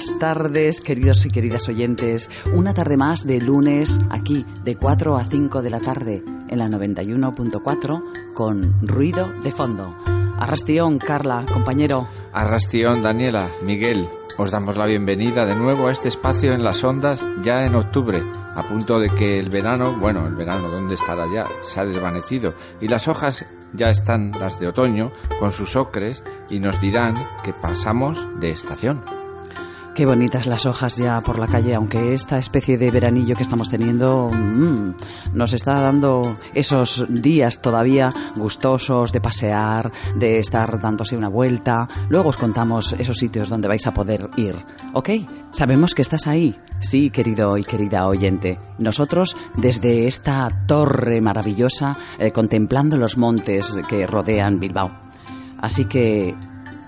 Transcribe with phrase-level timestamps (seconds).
[0.00, 2.30] Buenas tardes, queridos y queridas oyentes.
[2.54, 6.68] Una tarde más de lunes aquí, de 4 a 5 de la tarde, en la
[6.68, 9.94] 91.4, con ruido de fondo.
[10.38, 12.08] Arrastión, Carla, compañero.
[12.32, 14.08] Arrastión, Daniela, Miguel.
[14.38, 18.22] Os damos la bienvenida de nuevo a este espacio en las ondas ya en octubre,
[18.54, 21.46] a punto de que el verano, bueno, el verano, ¿dónde estará ya?
[21.62, 26.58] Se ha desvanecido y las hojas ya están las de otoño con sus ocres y
[26.58, 29.19] nos dirán que pasamos de estación.
[30.00, 33.68] Qué bonitas las hojas ya por la calle, aunque esta especie de veranillo que estamos
[33.68, 34.94] teniendo mmm,
[35.34, 41.86] nos está dando esos días todavía gustosos de pasear, de estar dándose una vuelta.
[42.08, 44.56] Luego os contamos esos sitios donde vais a poder ir,
[44.94, 45.10] ¿ok?
[45.52, 48.58] Sabemos que estás ahí, sí, querido y querida oyente.
[48.78, 54.92] Nosotros, desde esta torre maravillosa, eh, contemplando los montes que rodean Bilbao.
[55.60, 56.34] Así que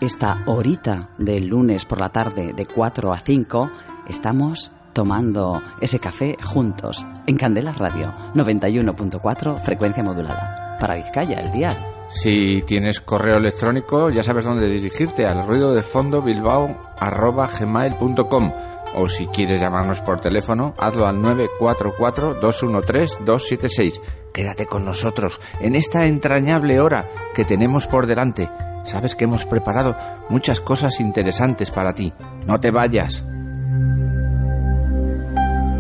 [0.02, 3.70] esta horita del lunes por la tarde de 4 a 5
[4.08, 11.76] estamos tomando ese café juntos en Candela Radio 91.4 frecuencia modulada para Vizcaya el dial.
[12.10, 18.52] Si tienes correo electrónico ya sabes dónde dirigirte al ruido de fondo bilbao arroba gmail.com
[18.96, 24.00] o si quieres llamarnos por teléfono hazlo al 944 213 276.
[24.34, 28.50] Quédate con nosotros en esta entrañable hora que tenemos por delante
[28.84, 29.96] Sabes que hemos preparado
[30.28, 32.12] muchas cosas interesantes para ti.
[32.46, 33.22] No te vayas.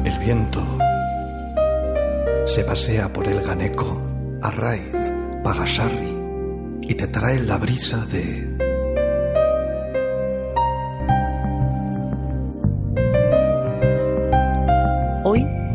[0.04, 0.64] El viento
[2.46, 4.00] se pasea por el Ganeco,
[4.42, 5.12] Arraiz,
[5.44, 6.22] Pagasarri
[6.82, 8.71] y te trae la brisa de...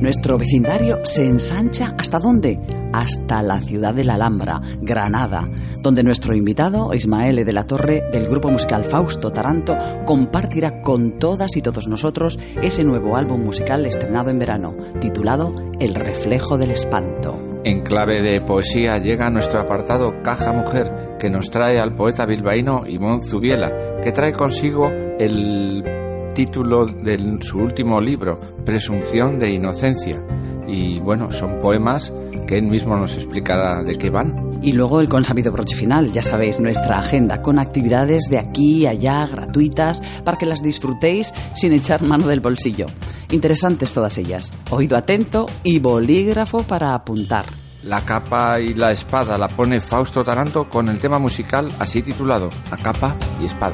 [0.07, 2.57] nuestro vecindario se ensancha hasta dónde?
[2.93, 5.49] Hasta la ciudad de la Alhambra, Granada,
[5.83, 11.57] donde nuestro invitado, Ismael de la Torre, del grupo musical Fausto Taranto, compartirá con todas
[11.57, 17.59] y todos nosotros ese nuevo álbum musical estrenado en verano, titulado El reflejo del espanto.
[17.65, 22.85] En clave de poesía llega nuestro apartado Caja Mujer, que nos trae al poeta bilbaíno
[22.87, 24.89] Ivón Zubiela, que trae consigo
[25.19, 26.06] el
[26.37, 30.21] título de su último libro, Presunción de Inocencia.
[30.67, 32.13] Y bueno, son poemas
[32.45, 34.59] que él mismo nos explicará de qué van.
[34.61, 38.85] Y luego el consabido broche final, ya sabéis, nuestra agenda con actividades de aquí y
[38.85, 42.85] allá gratuitas para que las disfrutéis sin echar mano del bolsillo.
[43.31, 44.53] Interesantes todas ellas.
[44.69, 47.45] Oído atento y bolígrafo para apuntar.
[47.81, 52.49] La capa y la espada la pone Fausto Taranto con el tema musical así titulado,
[52.69, 53.73] A capa y espada.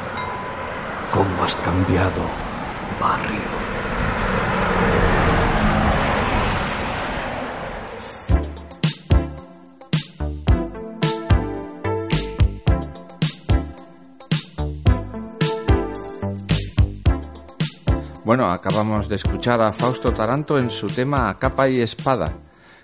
[1.11, 2.21] ¿Cómo has cambiado,
[2.97, 3.41] barrio?
[18.23, 22.31] Bueno, acabamos de escuchar a Fausto Taranto en su tema capa y espada.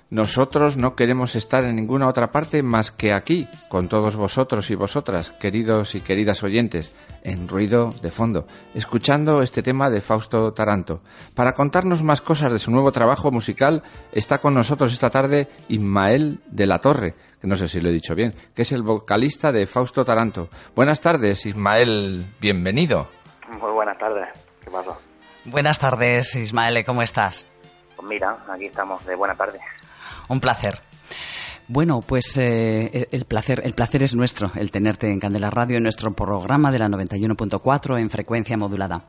[0.10, 4.76] Nosotros no queremos estar en ninguna otra parte más que aquí, con todos vosotros y
[4.76, 11.02] vosotras, queridos y queridas oyentes, en ruido de fondo, escuchando este tema de Fausto Taranto.
[11.36, 13.84] Para contarnos más cosas de su nuevo trabajo musical,
[14.14, 17.94] está con nosotros esta tarde Ismael de la Torre, que no sé si lo he
[17.94, 20.48] dicho bien, que es el vocalista de Fausto Taranto.
[20.74, 23.08] Buenas tardes, Ismael, bienvenido.
[23.50, 24.30] Muy buenas tardes,
[24.64, 24.92] ¿qué pasa?
[25.44, 27.46] Buenas tardes, Ismael, ¿cómo estás?
[27.98, 29.60] Pues mira, aquí estamos de buena tarde.
[30.30, 30.80] Un placer.
[31.70, 35.84] Bueno, pues eh, el placer, el placer es nuestro, el tenerte en Candela Radio en
[35.84, 39.02] nuestro programa de la 91.4 en frecuencia modulada.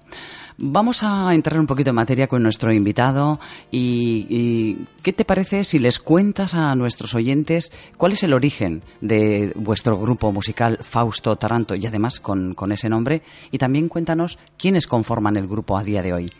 [0.57, 3.39] Vamos a entrar un poquito en materia con nuestro invitado
[3.71, 9.53] y, ¿qué te parece si les cuentas a nuestros oyentes cuál es el origen de
[9.55, 13.23] vuestro grupo musical Fausto Taranto y además con, con ese nombre
[13.53, 16.33] y también cuéntanos quiénes conforman el grupo a día de hoy?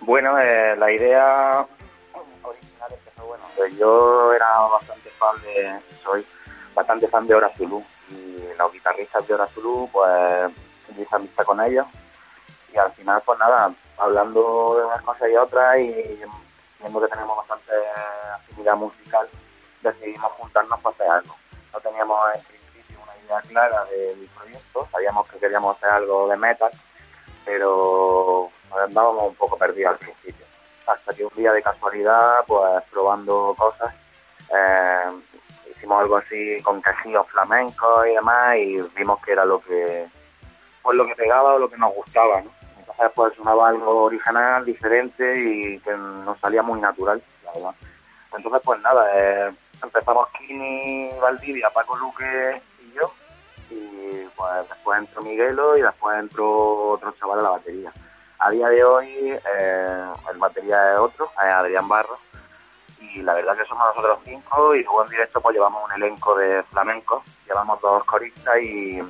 [0.00, 1.66] Bueno, eh, la idea
[2.42, 2.88] original
[3.58, 6.26] bueno, yo era bastante fan de, soy
[6.74, 10.52] bastante fan de Hora Zulu y los guitarristas de Hora Zulu, pues
[10.96, 11.86] hice amistad con ellos
[12.72, 16.20] y al final, pues nada, hablando de unas cosas y otras y
[16.80, 17.72] viendo que tenemos bastante
[18.34, 19.28] afinidad musical,
[19.82, 21.36] decidimos juntarnos para hacer algo.
[21.72, 26.36] No teníamos en principio una idea clara del proyecto, sabíamos que queríamos hacer algo de
[26.36, 26.70] metal,
[27.44, 30.47] pero andábamos un poco perdidos al principio.
[30.88, 33.94] Hasta que un día de casualidad, pues probando cosas,
[34.54, 35.04] eh,
[35.70, 40.06] hicimos algo así con quejíos flamencos y demás y vimos que era lo que
[40.82, 42.50] pues lo que pegaba o lo que nos gustaba, ¿no?
[42.78, 47.74] Entonces pues sonaba algo original, diferente y que nos salía muy natural, la verdad.
[48.34, 49.52] Entonces pues nada, eh,
[49.82, 53.12] empezamos Kini, Valdivia, Paco Luque y yo
[53.70, 57.92] y pues después entró Miguelo y después entró otro chaval a la batería.
[58.40, 62.18] A día de hoy eh, el batería es otro, es Adrián Barro,
[63.00, 66.36] y la verdad que somos nosotros cinco y luego en directo pues llevamos un elenco
[66.36, 69.02] de flamenco, llevamos dos coristas y,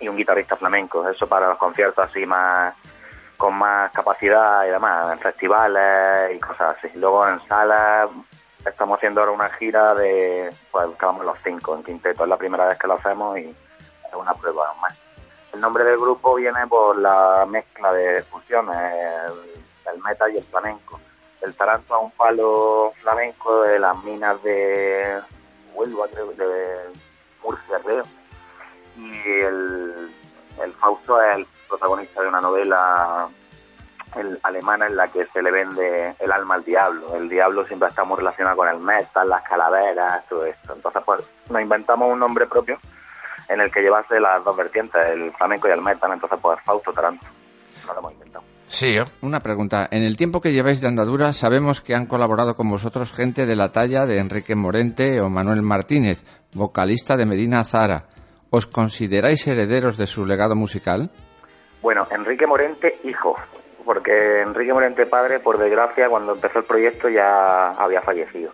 [0.00, 2.74] y un guitarrista flamenco, eso para los conciertos así más
[3.36, 6.90] con más capacidad y demás, en festivales y cosas así.
[6.98, 8.10] Luego en salas
[8.66, 12.66] estamos haciendo ahora una gira de, pues acabamos los cinco en quinteto, es la primera
[12.66, 14.98] vez que lo hacemos y es una prueba más.
[15.58, 20.44] El nombre del grupo viene por la mezcla de fusiones, el, el metal y el
[20.44, 21.00] flamenco.
[21.40, 25.18] El taranto es un palo flamenco de las minas de
[25.74, 26.92] Huelva, creo, de
[27.42, 28.04] Murcia, creo.
[28.98, 30.12] Y el,
[30.78, 33.28] Fausto es el protagonista de una novela
[34.14, 37.16] el, alemana en la que se le vende el alma al diablo.
[37.16, 40.72] El diablo siempre está muy relacionado con el metal, las calaveras, todo esto.
[40.72, 42.78] Entonces, pues nos inventamos un nombre propio
[43.48, 46.12] en el que llevase las dos vertientes, el flamenco y el metal.
[46.12, 47.26] Entonces, pues Fausto Taranto.
[47.86, 48.44] No lo hemos inventado.
[48.68, 49.88] Sí, una pregunta.
[49.90, 53.56] En el tiempo que lleváis de andadura, sabemos que han colaborado con vosotros gente de
[53.56, 58.04] la talla de Enrique Morente o Manuel Martínez, vocalista de Medina Zara.
[58.50, 61.10] ¿Os consideráis herederos de su legado musical?
[61.80, 63.36] Bueno, Enrique Morente, hijo,
[63.86, 68.52] porque Enrique Morente padre, por desgracia, cuando empezó el proyecto ya había fallecido.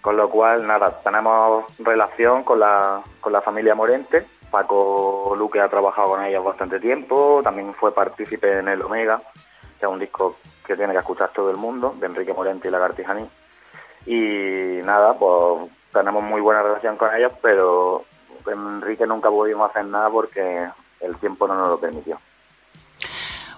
[0.00, 4.26] Con lo cual, nada, tenemos relación con la, con la familia Morente.
[4.50, 9.22] Paco Luque ha trabajado con ellos bastante tiempo, también fue partícipe en el Omega,
[9.78, 12.70] que es un disco que tiene que escuchar todo el mundo, de Enrique Morente y
[12.70, 13.28] Lagartijaní.
[14.06, 18.04] Y nada, pues tenemos muy buena relación con ellos, pero
[18.46, 20.68] Enrique nunca pudimos hacer nada porque
[21.00, 22.18] el tiempo no nos lo permitió.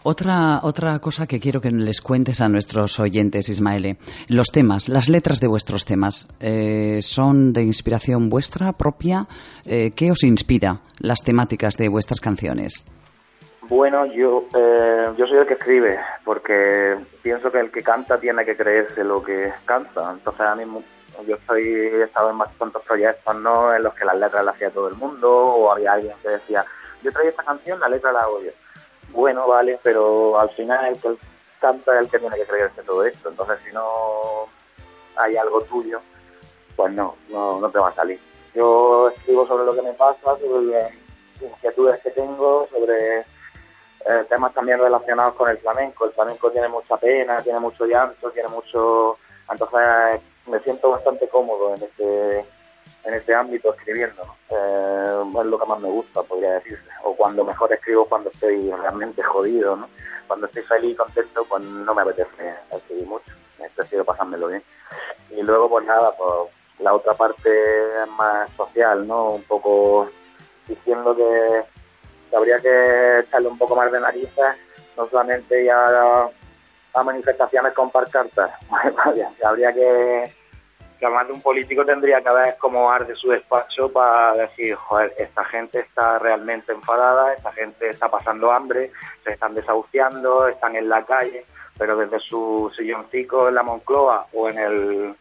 [0.04, 3.98] Otra, otra cosa que quiero que les cuentes a nuestros oyentes, Ismaele.
[4.28, 9.28] Los temas, las letras de vuestros temas, eh, ¿son de inspiración vuestra propia?
[9.64, 12.84] Eh, ¿Qué os inspira las temáticas de vuestras canciones?
[13.68, 18.44] Bueno, yo, eh, yo soy el que escribe, porque pienso que el que canta tiene
[18.44, 20.10] que creerse lo que canta.
[20.10, 20.64] Entonces, a mí,
[21.28, 23.72] yo estoy, he estado en bastantes proyectos, ¿no?
[23.72, 26.64] En los que las letras las hacía todo el mundo, o había alguien que decía,
[27.04, 28.50] yo traigo esta canción, la letra la hago yo
[29.12, 31.16] bueno, vale, pero al final el que
[31.60, 33.28] canta es el que tiene que creerse todo esto.
[33.28, 34.48] Entonces, si no
[35.16, 36.00] hay algo tuyo,
[36.76, 38.18] pues no, no, no te va a salir.
[38.54, 40.92] Yo escribo sobre lo que me pasa, sobre las
[41.40, 46.04] inquietudes que tengo, sobre eh, temas también relacionados con el flamenco.
[46.04, 49.18] El flamenco tiene mucha pena, tiene mucho llanto, tiene mucho...
[49.50, 52.44] Entonces me siento bastante cómodo en este
[53.04, 54.22] en este ámbito escribiendo.
[54.50, 56.88] Eh, es lo que más me gusta, podría decirse.
[57.04, 59.88] O cuando mejor escribo cuando estoy realmente jodido, ¿no?
[60.26, 63.32] Cuando estoy feliz y contento, pues no me apetece escribir mucho.
[63.74, 64.62] Prefiero pasármelo bien.
[65.30, 67.50] Y luego, pues nada, pues la otra parte
[68.16, 69.30] más social, ¿no?
[69.30, 70.08] Un poco
[70.66, 71.64] diciendo que,
[72.36, 74.56] habría que echarle un poco más de narices,
[74.96, 76.30] no solamente ya
[76.94, 78.52] a manifestaciones con cartas,
[79.44, 80.41] habría que
[81.02, 85.12] que además de un político tendría que ver como arde su despacho para decir, joder,
[85.18, 88.92] esta gente está realmente enfadada, esta gente está pasando hambre,
[89.24, 91.44] se están desahuciando, están en la calle,
[91.76, 95.16] pero desde su silloncito en la Moncloa o en, el,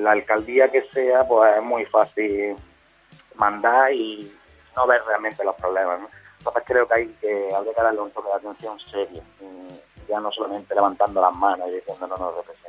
[0.00, 2.54] la alcaldía que sea, pues es muy fácil
[3.34, 4.32] mandar y
[4.76, 6.02] no ver realmente los problemas.
[6.38, 9.22] Entonces creo que hay que, hay que darle un toque de atención serio,
[10.08, 12.65] ya no solamente levantando las manos y diciendo no nos representa.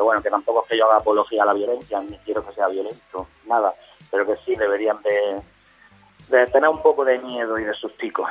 [0.00, 2.54] Pero bueno, que tampoco es que yo haga apología a la violencia, ni quiero que
[2.54, 3.74] sea violento, nada,
[4.10, 8.24] pero que sí deberían de, tener un poco de miedo y de sustico.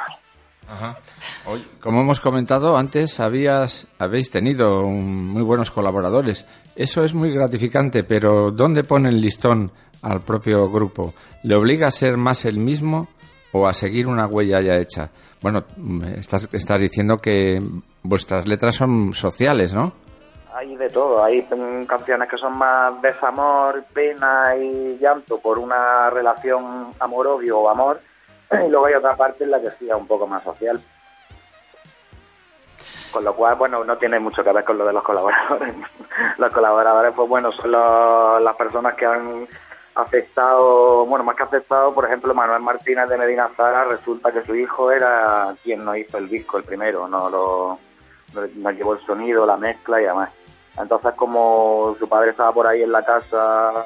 [0.68, 0.98] Ajá.
[1.46, 6.44] Hoy, como hemos comentado antes, habías, habéis tenido un- muy buenos colaboradores.
[6.76, 9.72] Eso es muy gratificante, pero ¿dónde pone el listón
[10.02, 11.14] al propio grupo?
[11.44, 13.10] ¿Le obliga a ser más el mismo
[13.52, 15.12] o a seguir una huella ya hecha?
[15.40, 15.66] Bueno,
[16.16, 17.62] estás, estás diciendo que
[18.02, 19.94] vuestras letras son sociales, ¿no?
[20.60, 21.48] Hay de todo, hay
[21.88, 28.02] canciones que son más desamor, pena y llanto por una relación amor-odio o amor,
[28.52, 30.78] y luego hay otra parte en la que sí es un poco más social.
[33.14, 35.74] Con lo cual, bueno, no tiene mucho que ver con lo de los colaboradores.
[36.38, 39.48] los colaboradores, pues bueno, son los- las personas que han
[39.96, 44.54] afectado, bueno, más que afectado, por ejemplo, Manuel Martínez de Medina Zara, resulta que su
[44.56, 47.80] hijo era quien no hizo el disco el primero, no lo
[48.34, 50.30] nos llevó el sonido, la mezcla y demás.
[50.78, 53.86] Entonces, como su padre estaba por ahí en la casa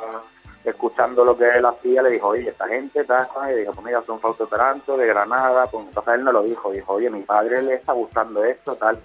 [0.64, 3.86] escuchando lo que él hacía, le dijo, oye, esta gente, tal, tal", y dijo, pues
[3.86, 7.22] mira, son Fausto Taranto, de Granada, pues entonces él no lo dijo, dijo, oye, mi
[7.24, 8.98] padre le está gustando esto, tal.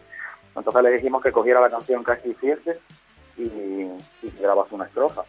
[0.54, 2.80] Entonces le dijimos que cogiera la canción así hiciese
[3.37, 5.23] y, y grabase una estrofa.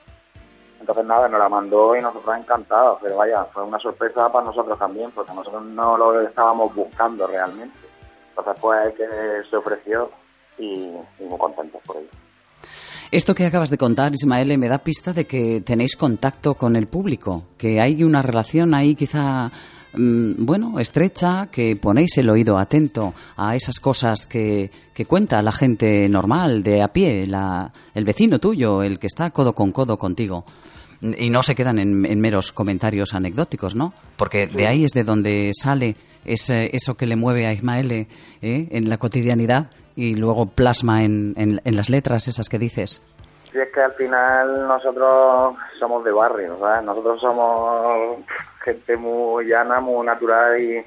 [0.80, 4.78] Entonces nada, nos la mandó y nosotros encantados, pero vaya, fue una sorpresa para nosotros
[4.80, 7.89] también, porque nosotros no lo estábamos buscando realmente.
[8.40, 10.10] Entonces pues que se ofreció
[10.58, 10.74] y,
[11.20, 12.08] y muy contentos por ello.
[13.12, 16.88] Esto que acabas de contar, Ismael, me da pista de que tenéis contacto con el
[16.88, 19.50] público, que hay una relación ahí quizá,
[19.94, 25.52] mm, bueno, estrecha, que ponéis el oído atento a esas cosas que, que cuenta la
[25.52, 29.98] gente normal, de a pie, la- el vecino tuyo, el que está codo con codo
[29.98, 30.46] contigo.
[31.02, 33.94] Y no se quedan en, en meros comentarios anecdóticos, ¿no?
[34.18, 38.08] Porque de ahí es de donde sale ese, eso que le mueve a Ismael eh,
[38.42, 43.02] en la cotidianidad y luego plasma en, en- en las letras esas que dices.
[43.54, 46.84] Y es que al final nosotros somos de barrio, ¿sabes?
[46.84, 48.18] Nosotros somos
[48.64, 50.84] gente muy llana, muy natural y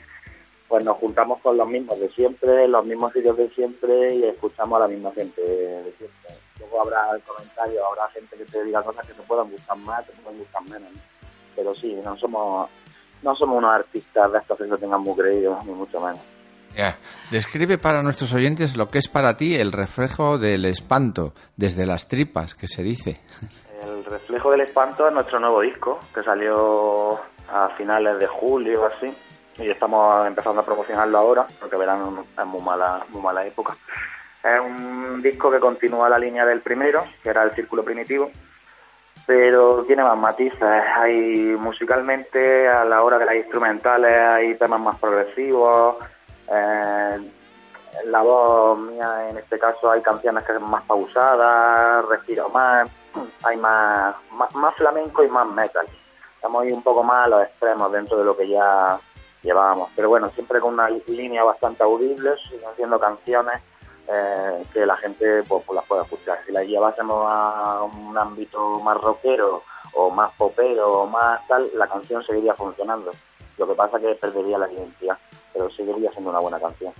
[0.68, 4.76] pues nos juntamos con los mismos de siempre, los mismos sitios de siempre y escuchamos
[4.76, 6.41] a la misma gente de siempre.
[6.62, 10.12] Luego habrá comentarios, habrá gente que te diga cosas que te puedan gustar más, te
[10.12, 10.92] puedan gustar menos.
[10.92, 11.00] ¿no?
[11.54, 12.70] Pero sí, no somos
[13.22, 16.20] no somos unos artistas de estos que se tengan muy creídos, ni mucho menos.
[16.76, 16.96] Ya.
[17.30, 22.08] Describe para nuestros oyentes lo que es para ti el reflejo del espanto, desde las
[22.08, 23.20] tripas, que se dice.
[23.82, 27.14] El reflejo del espanto es nuestro nuevo disco, que salió
[27.52, 29.14] a finales de julio o así,
[29.58, 33.74] y estamos empezando a promocionarlo ahora, porque verano es muy mala, muy mala época.
[34.42, 38.30] Es un disco que continúa la línea del primero, que era el Círculo Primitivo,
[39.24, 40.60] pero tiene más matices.
[40.62, 45.96] Hay musicalmente, a la hora de las instrumentales, hay temas más progresivos.
[46.48, 47.30] eh,
[48.06, 52.88] la voz mía, en este caso, hay canciones que son más pausadas, respiro más,
[53.44, 55.86] hay más, más, más flamenco y más metal.
[56.34, 58.98] Estamos ahí un poco más a los extremos dentro de lo que ya
[59.42, 59.90] llevábamos.
[59.94, 62.32] Pero bueno, siempre con una línea bastante audible,
[62.76, 63.60] siendo canciones
[64.08, 66.38] eh, que la gente pues, pues las puede escuchar.
[66.46, 69.62] Si las llevásemos a un ámbito más rockero
[69.94, 73.10] o más popero o más tal, la canción seguiría funcionando.
[73.58, 75.18] Lo que pasa es que perdería la identidad,
[75.52, 76.92] pero seguiría siendo una buena canción.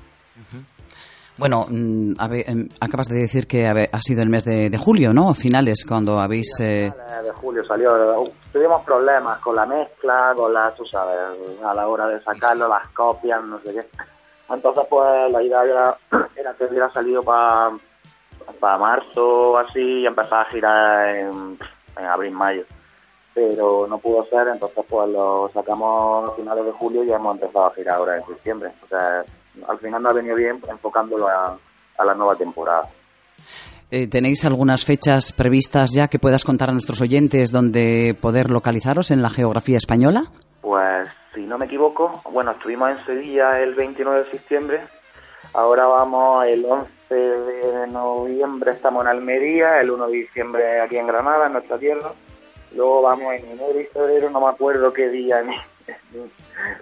[1.39, 4.79] Bueno, mm, a ver, em, acabas de decir que ha sido el mes de, de
[4.79, 5.33] julio, ¿no?
[5.33, 6.61] Finales, cuando habéis...
[6.61, 8.21] eh, finales de julio salió.
[8.21, 11.17] Uh, Tuvimos problemas con la mezcla, con la, tú sabes,
[11.65, 13.87] a la hora de sacarlo, las copias, no sé qué.
[14.53, 15.97] Entonces, pues la idea era,
[16.37, 17.73] era que hubiera salido para
[18.61, 21.59] para marzo o así y empezar a girar en,
[21.97, 22.65] en abril-mayo.
[23.35, 27.37] Pero no pudo ser, entonces pues lo sacamos a finales de julio y ya hemos
[27.37, 28.71] empezado a girar ahora en diciembre.
[28.85, 29.25] O sea,
[29.69, 31.57] al final nos ha venido bien enfocándolo a,
[31.99, 32.89] a la nueva temporada.
[33.91, 39.11] eh, ¿Tenéis algunas fechas previstas ya que puedas contar a nuestros oyentes donde poder localizaros
[39.11, 40.25] en la geografía española?
[40.73, 44.81] Pues si no me equivoco, bueno, estuvimos en Sevilla el 29 de septiembre,
[45.53, 51.09] ahora vamos el 11 de noviembre, estamos en Almería, el 1 de diciembre aquí en
[51.09, 52.13] Granada, en nuestra tierra,
[52.75, 55.57] luego vamos en enero y febrero, no me acuerdo qué día ni,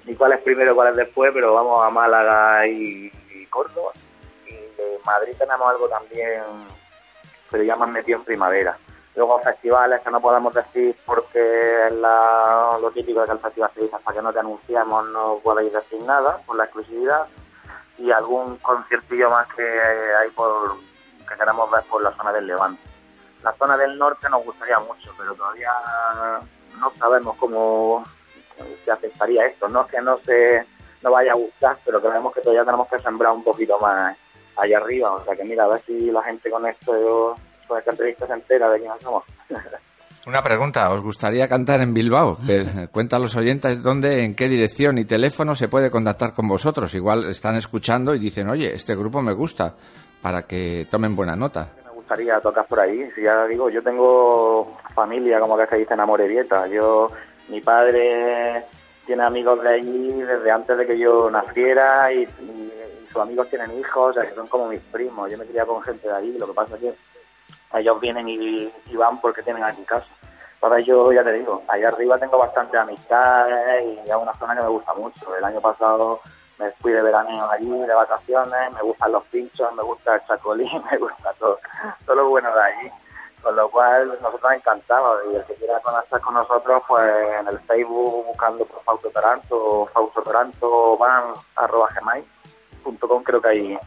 [0.04, 3.90] ni, cuál es primero, cuál es después, pero vamos a Málaga y, y Córdoba,
[4.46, 6.44] y de Madrid tenemos algo también,
[7.50, 8.78] pero ya más metido en primavera.
[9.16, 13.70] Luego festivales que no podemos decir porque es la- lo típico de que el festival
[13.74, 17.26] se dice hasta que no te anunciamos no podéis decir nada por la exclusividad
[17.98, 20.76] y algún conciertillo más que hay por
[21.28, 22.82] que queremos ver por la zona del Levante.
[23.42, 25.70] La zona del norte nos gustaría mucho, pero todavía
[26.78, 28.04] no sabemos cómo
[28.84, 29.68] se aceptaría esto.
[29.68, 30.66] No es que no se
[31.02, 34.16] no vaya a gustar, pero creemos que todavía tenemos que sembrar un poquito más
[34.56, 35.12] allá arriba.
[35.12, 37.36] O sea que mira, a ver si la gente con esto,
[37.70, 39.24] con esta entrevista se entera de somos.
[40.26, 42.36] Una pregunta, ¿os gustaría cantar en Bilbao?
[42.48, 46.46] Eh, Cuenta a los oyentes dónde, en qué dirección y teléfono se puede contactar con
[46.46, 46.92] vosotros.
[46.94, 49.74] Igual están escuchando y dicen, oye, este grupo me gusta,
[50.20, 51.70] para que tomen buena nota.
[51.86, 53.08] Me gustaría tocar por ahí.
[53.14, 56.66] Si ya digo, yo tengo familia, como que se dice en Amorebieta.
[56.66, 57.10] Yo,
[57.48, 58.64] mi padre
[59.06, 63.48] tiene amigos de allí desde antes de que yo naciera y, y- y sus amigos
[63.48, 65.30] tienen hijos, o sea, que son como mis primos.
[65.32, 66.36] Yo me crié con gente de allí.
[66.38, 66.94] Lo que pasa es que
[67.74, 70.06] ellos vienen y, van porque tienen aquí casa.
[70.58, 74.62] Para yo, ya te digo, allá arriba tengo bastante amistades y es una zona que
[74.62, 75.34] me gusta mucho.
[75.36, 76.20] El año pasado
[76.58, 80.70] me fui de veraneo allí, de vacaciones, me gustan los pinchos, me gusta el chacolí,
[80.90, 81.58] me gusta todo,
[82.04, 82.90] todo lo bueno de allí.
[83.42, 85.22] Con lo cual, nosotros encantados.
[85.32, 89.56] Y el que quiera conectar con nosotros, pues en el Facebook buscando por Fausto Taranto
[89.56, 93.78] o Fausto Taranto van arroba gmail.com, creo que ahí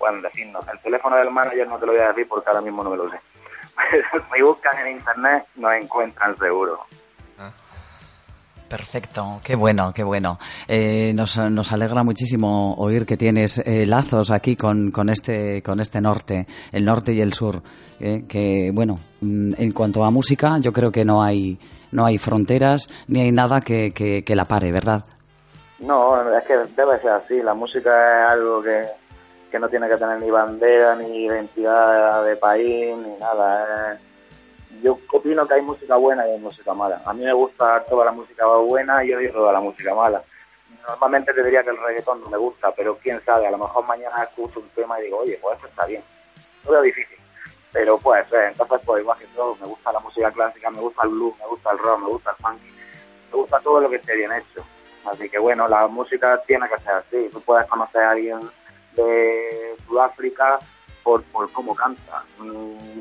[0.00, 0.66] pueden decirnos.
[0.66, 2.96] El teléfono del manager no te lo voy a decir porque ahora mismo no me
[2.96, 3.20] lo sé.
[3.90, 6.80] Pero si buscan en internet, nos encuentran seguro.
[8.68, 10.38] Perfecto, qué bueno, qué bueno.
[10.68, 15.80] Eh, nos, nos alegra muchísimo oír que tienes eh, lazos aquí con, con este con
[15.80, 17.62] este norte, el norte y el sur.
[17.98, 21.58] eh, que bueno, mm, en cuanto a música, yo creo que no hay
[21.90, 25.04] no hay fronteras ni hay nada que, que, que la pare, ¿verdad?
[25.80, 27.42] No, es que debe ser así.
[27.42, 28.84] La música es algo que,
[29.50, 33.94] que no tiene que tener ni bandera, ni identidad de país, ni nada.
[33.94, 34.00] es-
[34.82, 37.02] Yo opino que hay música buena y hay música mala.
[37.04, 40.22] A mí me gusta toda la música buena y odio toda la música mala.
[40.88, 43.84] Normalmente te diría que el reggaetón no me gusta, pero quién sabe, a lo mejor
[43.84, 46.02] mañana escucho un tema y digo, oye, pues esto está bien.
[46.64, 47.18] Lo veo difícil,
[47.72, 48.44] pero puede ser.
[48.52, 51.46] Entonces, pues igual que todo, me gusta la música clásica, me gusta el blues, me
[51.46, 52.60] gusta el rock, me gusta el funk,
[53.32, 54.64] me gusta todo lo que esté bien hecho.
[55.04, 57.28] Así que bueno, la música tiene que ser así.
[57.32, 58.40] Tú puedes conocer a alguien
[59.04, 60.58] de Sudáfrica
[61.02, 62.24] por, por cómo canta.
[62.38, 63.00] Mm,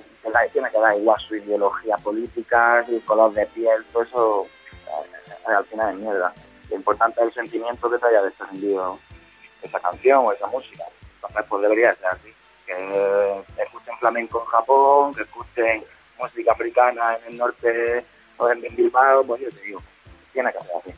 [0.52, 4.48] tiene que dar igual su ideología política, su color de piel, todo eso
[4.88, 6.34] eh, al final es mierda.
[6.70, 9.00] Lo importante es el sentimiento que te haya desprendido
[9.62, 10.84] esa canción o esa música.
[11.16, 12.34] Entonces pues debería ser así.
[12.66, 15.84] Que escuchen flamenco en Japón, que escuchen
[16.20, 18.06] música africana en el norte
[18.38, 19.82] o en Bilbao, pues yo te digo,
[20.34, 20.94] tiene que ser así.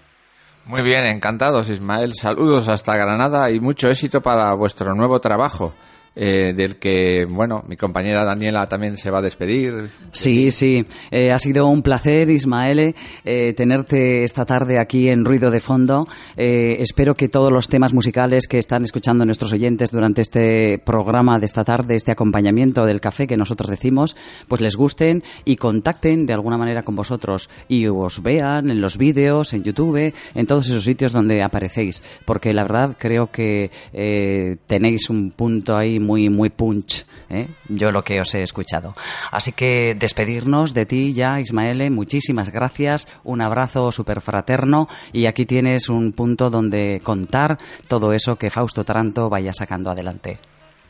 [0.65, 2.13] Muy bien, encantados Ismael.
[2.13, 5.74] Saludos hasta Granada y mucho éxito para vuestro nuevo trabajo,
[6.15, 9.89] eh, del que, bueno, mi compañera Daniela también se va a despedir.
[10.12, 10.86] Sí, sí.
[11.10, 16.08] Eh, ha sido un placer, Ismaele, eh, tenerte esta tarde aquí en Ruido de Fondo.
[16.36, 21.39] Eh, espero que todos los temas musicales que están escuchando nuestros oyentes durante este programa
[21.39, 26.26] de esta tarde, este acompañamiento del café que nosotros decimos, pues les gusten y contacten
[26.26, 30.67] de alguna manera con vosotros y os vean en los vídeos, en YouTube, en todos
[30.67, 32.04] esos sitios donde aparecéis.
[32.26, 37.06] Porque la verdad creo que eh, tenéis un punto ahí muy, muy punch.
[37.30, 37.48] ¿eh?
[37.70, 38.94] Yo lo que os he escuchado.
[39.32, 41.90] Así que despedirnos de ti ya, Ismaele.
[41.90, 43.08] Muchísimas gracias.
[43.24, 44.88] Un abrazo súper fraterno.
[45.14, 50.40] Y aquí tienes un punto donde contar todo eso que Fausto Taranto vaya sacando adelante.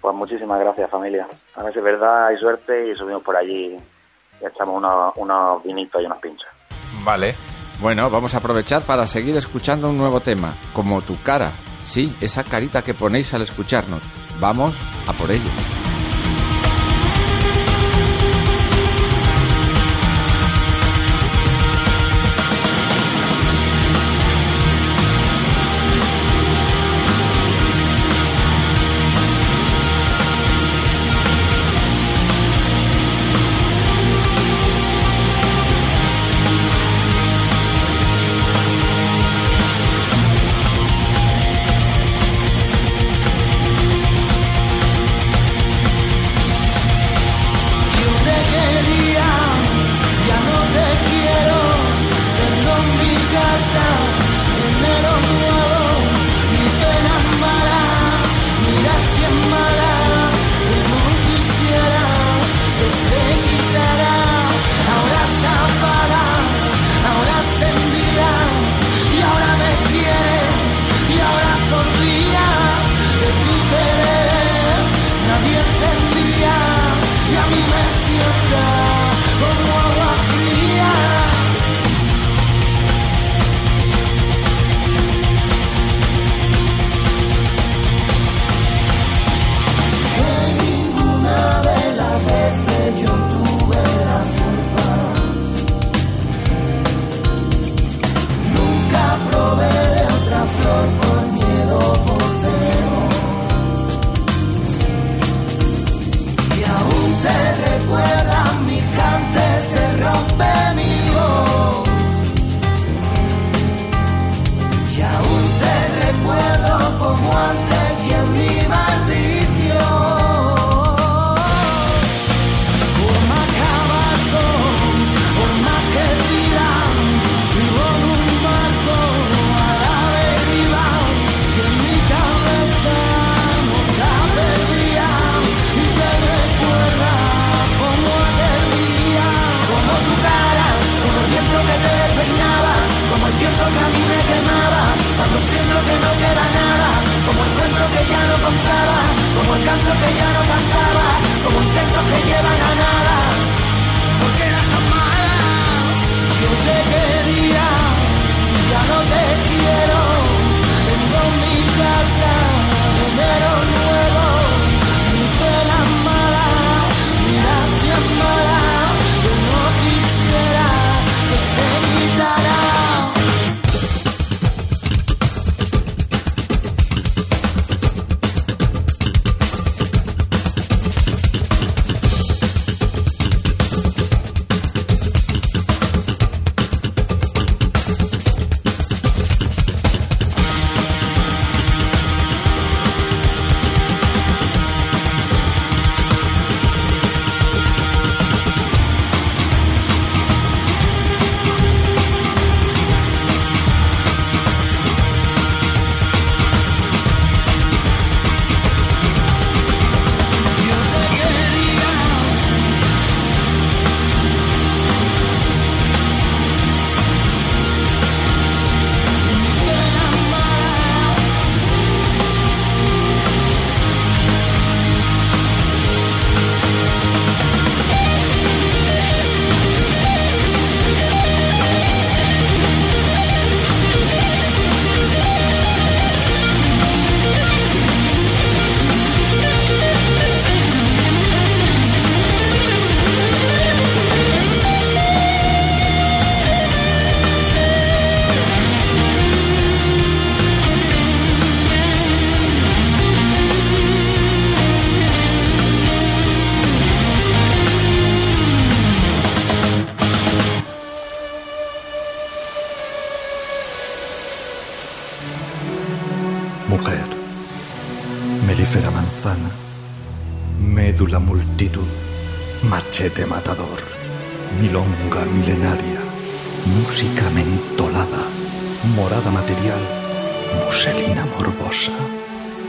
[0.02, 1.28] Pues muchísimas gracias, familia.
[1.56, 3.78] A ver si es verdad, hay suerte y subimos por allí
[4.42, 6.50] y echamos unos, unos vinitos y unos pinchos.
[7.04, 7.36] Vale.
[7.82, 11.52] Bueno, vamos a aprovechar para seguir escuchando un nuevo tema, como tu cara.
[11.84, 14.04] Sí, esa carita que ponéis al escucharnos.
[14.40, 14.76] Vamos
[15.08, 15.50] a por ello.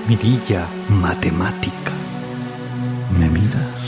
[0.09, 1.93] Mirilla matemática.
[3.19, 3.83] ¿Me miras?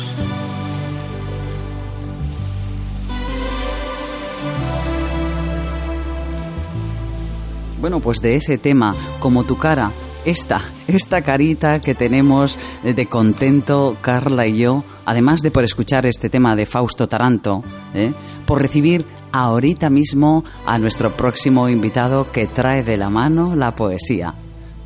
[7.81, 9.93] Bueno, pues de ese tema, como tu cara,
[10.25, 16.31] esta, esta carita que tenemos de contento Carla y yo, además de por escuchar este
[16.31, 17.63] tema de Fausto Taranto,
[17.95, 18.13] ¿eh?
[18.47, 24.35] por recibir ahorita mismo a nuestro próximo invitado que trae de la mano la poesía.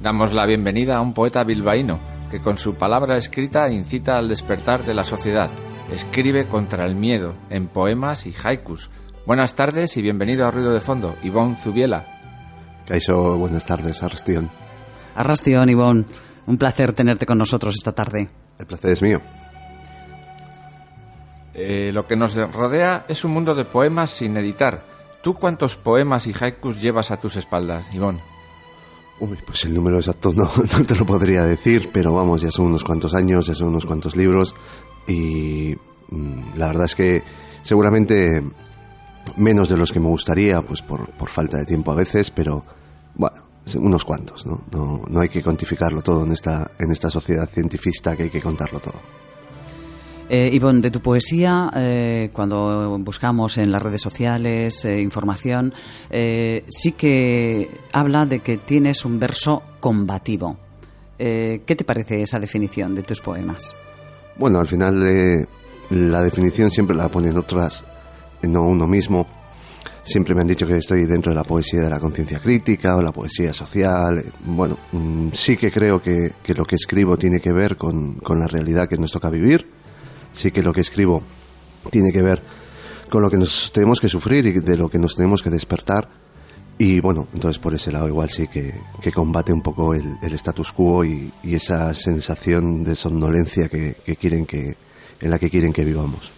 [0.01, 1.99] Damos la bienvenida a un poeta bilbaíno
[2.31, 5.51] que con su palabra escrita incita al despertar de la sociedad.
[5.91, 8.91] Escribe contra el miedo en poemas y haikus.
[9.27, 12.07] Buenas tardes y bienvenido a Ruido de Fondo, Ivonne Zubiela.
[12.87, 14.51] Caixo, buenas tardes, Arrastión.
[15.17, 16.05] Arrastión, Ivonne,
[16.47, 18.29] un placer tenerte con nosotros esta tarde.
[18.57, 19.21] El placer es mío.
[21.55, 24.85] Eh, lo que nos rodea es un mundo de poemas sin editar.
[25.25, 28.38] ¿Tú cuántos poemas y haikus llevas a tus espaldas, Ivonne?
[29.21, 32.67] Uy, pues el número exacto no, no te lo podría decir, pero vamos, ya son
[32.67, 34.55] unos cuantos años, ya son unos cuantos libros
[35.07, 35.77] y
[36.11, 37.23] mm, la verdad es que
[37.63, 38.43] seguramente
[39.37, 42.65] menos de los que me gustaría, pues por, por falta de tiempo a veces, pero
[43.15, 43.43] bueno,
[43.77, 44.63] unos cuantos, ¿no?
[44.71, 45.21] ¿no?
[45.21, 49.18] Hay que cuantificarlo todo en esta, en esta sociedad cientifista que hay que contarlo todo.
[50.31, 55.73] Eh, Ivonne, de tu poesía, eh, cuando buscamos en las redes sociales eh, información,
[56.11, 60.57] eh, sí que habla de que tienes un verso combativo.
[61.19, 63.75] ¿Qué te parece esa definición de tus poemas?
[64.37, 65.49] Bueno, al final
[65.91, 67.83] la definición siempre la ponen otras,
[68.43, 69.27] no uno mismo.
[70.05, 73.03] Siempre me han dicho que estoy dentro de la poesía de la conciencia crítica o
[73.03, 74.25] la poesía social.
[74.45, 78.88] Bueno, mm, sí que creo que, lo que escribo tiene que ver con la realidad
[78.88, 79.78] que nos toca vivir
[80.33, 81.23] sí que lo que escribo
[81.91, 82.43] tiene que ver
[83.09, 86.09] con lo que nos tenemos que sufrir y de lo que nos tenemos que despertar.
[86.77, 90.33] Y bueno, entonces por ese lado igual sí que, que combate un poco el, el
[90.35, 94.77] status quo y, esa sensación de somnolencia que, que, quieren que,
[95.21, 96.31] en la que quieren que vivamos.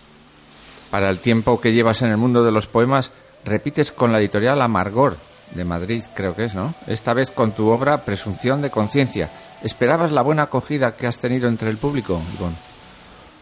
[0.90, 3.12] Para el tiempo que llevas en el mundo de los poemas,
[3.44, 5.18] repites con la editorial Amargor,
[5.54, 6.74] de Madrid creo que es, ¿no?
[6.86, 9.30] Esta vez con tu obra Presunción de Conciencia.
[9.62, 12.56] ¿Esperabas la buena acogida que has tenido entre el público, Ivonne?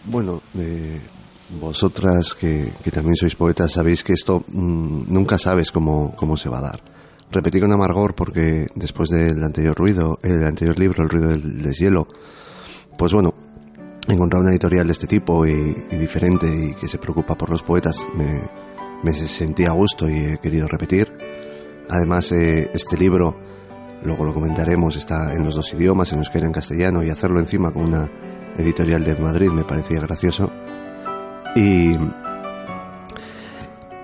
[0.07, 1.01] Bueno, eh,
[1.61, 6.59] vosotras que, también sois poetas sabéis que esto mmm, nunca sabes cómo, cómo, se va
[6.59, 6.81] a dar.
[7.31, 12.09] Repetí con amargor porque después del anterior ruido, el anterior libro, El ruido del deshielo,
[12.97, 13.35] pues bueno,
[14.09, 15.51] encontrar una editorial de este tipo y,
[15.91, 18.41] y, diferente y que se preocupa por los poetas me,
[19.03, 21.13] me sentí a gusto y he querido repetir.
[21.89, 23.37] Además, eh, este libro,
[24.03, 27.41] luego lo comentaremos, está en los dos idiomas, en euskera y en castellano, y hacerlo
[27.41, 28.11] encima con una
[28.59, 30.51] editorial de Madrid me parecía gracioso
[31.55, 31.97] y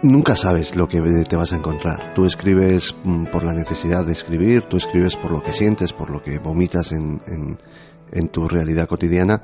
[0.02, 2.14] nunca sabes lo que te vas a encontrar.
[2.14, 6.10] Tú escribes mm, por la necesidad de escribir, tú escribes por lo que sientes, por
[6.10, 9.42] lo que vomitas en, en, tu realidad cotidiana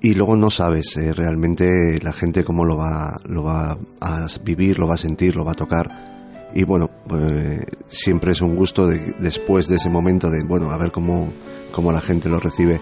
[0.00, 4.78] y luego no sabes eh, realmente la gente cómo lo va, lo va a vivir,
[4.78, 6.50] lo va a sentir, lo va a tocar.
[6.54, 10.78] Y bueno, pues, siempre es un gusto de, después de ese momento de, bueno, a
[10.78, 11.32] ver cómo,
[11.72, 12.80] cómo la gente lo recibe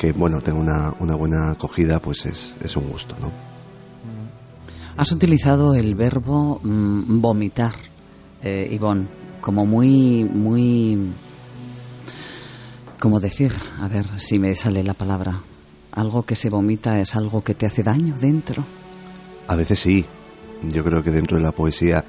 [0.00, 3.30] que bueno tenga una, una buena acogida pues es, es, un gusto no
[4.96, 7.74] has utilizado el verbo mmm, vomitar
[8.42, 9.06] eh, Ivonne
[9.42, 11.12] como muy muy
[13.00, 15.42] cómo decir a ver si me sale la palabra.
[15.92, 18.64] Algo que se vomita es algo que te hace daño dentro.
[19.48, 20.04] A veces sí.
[20.62, 22.04] Yo creo que dentro de la poesía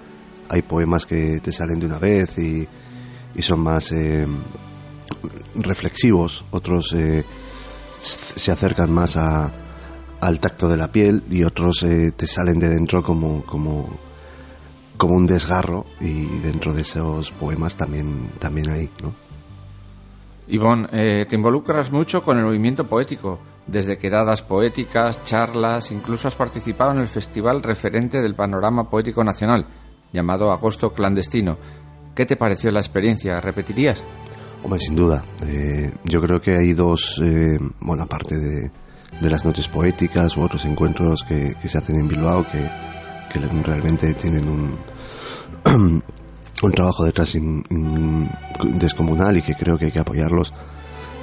[0.49, 2.67] hay poemas que te salen de una vez y,
[3.33, 4.27] y son más eh,
[5.55, 7.23] reflexivos otros eh,
[8.01, 9.51] se acercan más a,
[10.21, 13.89] al tacto de la piel y otros eh, te salen de dentro como, como,
[14.97, 19.13] como un desgarro y dentro de esos poemas también, también hay, ¿no?
[20.47, 23.39] Ivonne, eh, te involucras mucho con el movimiento poético.
[23.67, 29.65] Desde quedadas poéticas, charlas, incluso has participado en el festival referente del panorama poético nacional,
[30.11, 31.57] llamado Agosto Clandestino.
[32.13, 33.39] ¿Qué te pareció la experiencia?
[33.39, 34.03] ¿Repetirías?
[34.63, 35.23] Hombre, sin duda.
[35.45, 38.71] Eh, yo creo que hay dos, eh, bueno, aparte de,
[39.19, 42.69] de, las noches poéticas u otros encuentros que, que se hacen en Bilbao que,
[43.31, 44.77] que realmente tienen un,
[46.63, 48.29] un trabajo detrás in,
[48.75, 50.53] descomunal y que creo que hay que apoyarlos.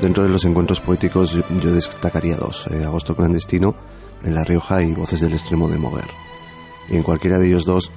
[0.01, 3.74] Dentro de los encuentros poéticos yo, yo destacaría dos, eh, Agosto Clandestino
[4.24, 6.09] en La Rioja y Voces del Extremo de Moguer.
[6.88, 7.92] Y en cualquiera de ellos dos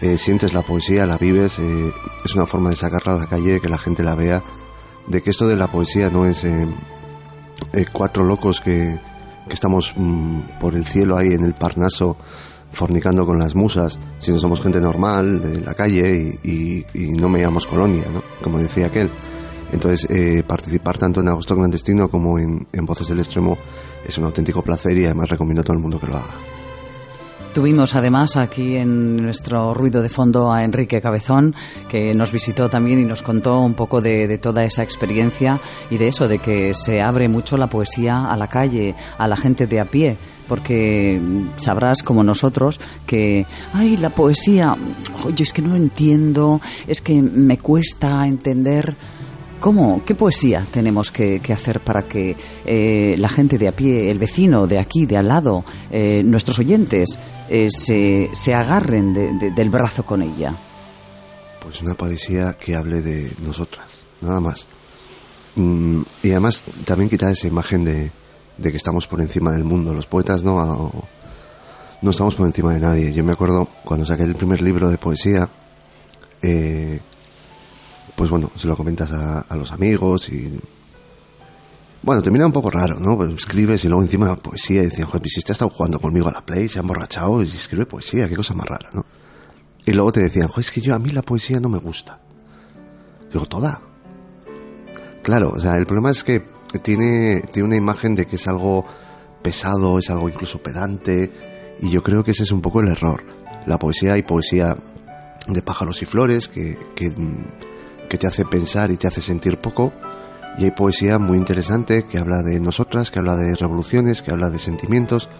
[0.00, 1.92] eh, sientes la poesía, la vives, eh,
[2.24, 4.42] es una forma de sacarla a la calle, que la gente la vea
[5.08, 6.66] de que esto de la poesía no es eh,
[7.72, 8.98] eh, cuatro locos que,
[9.48, 12.16] que estamos mm, por el cielo ahí en el Parnaso
[12.72, 17.40] fornicando con las musas, sino somos gente normal de la calle y, y- no me
[17.40, 18.22] llamamos colonia, ¿no?
[18.42, 19.10] Como decía aquel.
[19.72, 23.58] Entonces, eh, participar tanto en Agosto Clandestino como en, en Voces del Extremo
[24.06, 26.30] es un auténtico placer y además recomiendo a todo el mundo que lo haga.
[27.54, 31.56] Tuvimos además aquí en nuestro ruido de fondo a Enrique Cabezón,
[31.88, 35.60] que nos visitó también y nos contó un poco de, toda esa experiencia
[35.90, 39.36] y de eso, de que se abre mucho la poesía a la calle, a la
[39.36, 41.20] gente de a pie, porque
[41.56, 44.76] sabrás como nosotros que, ay, la poesía,
[45.24, 48.96] oye, es que no entiendo, es que me cuesta entender.
[49.60, 50.02] ¿Cómo?
[50.06, 54.18] ¿Qué poesía tenemos que, que hacer para que eh, la gente de a pie, el
[54.18, 57.18] vecino de aquí, de al lado, eh, nuestros oyentes,
[57.48, 60.54] eh, se, se agarren de- de- del brazo con ella?
[61.62, 64.66] Pues una poesía que hable de nosotras, nada más.
[65.56, 68.10] Mm, y además también quitar esa imagen de,
[68.56, 69.92] de que estamos por encima del mundo.
[69.92, 70.90] Los poetas no,
[72.00, 73.12] no estamos por encima de nadie.
[73.12, 75.50] Yo me acuerdo cuando saqué el primer libro de poesía,
[76.40, 77.00] eh,
[78.20, 80.60] pues bueno, se lo comentas a, los amigos y...
[82.02, 83.16] Bueno, termina un poco raro, ¿no?
[83.16, 85.98] Pues escribes y luego encima poesía y decían, joder, pues si este ha estado jugando
[85.98, 89.06] conmigo a la Play, se ha emborrachado y escribe poesía, qué cosa más rara, ¿no?
[89.86, 92.20] Y luego te decían, joder, es que yo a mí la poesía no me gusta.
[93.32, 93.80] Digo, toda.
[95.22, 96.42] Claro, o sea, el problema es que
[96.82, 98.84] tiene, tiene una imagen de que es algo
[99.40, 101.32] pesado, es algo incluso pedante,
[101.80, 103.24] y yo creo que ese es un poco el error.
[103.64, 104.76] La poesía hay poesía
[105.46, 106.76] de pájaros y flores que,
[108.10, 109.94] que te hace pensar y te hace sentir poco,
[110.58, 114.50] y hay poesía muy interesante que habla de nosotras, que habla de revoluciones, que habla
[114.50, 115.30] de sentimientos,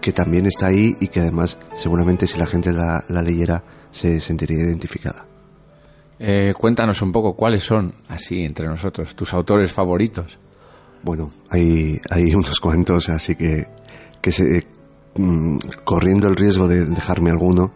[0.00, 4.20] que también está ahí y que además seguramente si la gente la, la leyera se
[4.20, 5.26] sentiría identificada.
[6.20, 10.38] Eh, cuéntanos un poco cuáles son, así entre nosotros, tus autores favoritos.
[11.02, 13.66] Bueno, hay, hay unos cuantos, así que,
[14.20, 14.64] que se,
[15.16, 17.72] mm, corriendo el riesgo de dejarme alguno,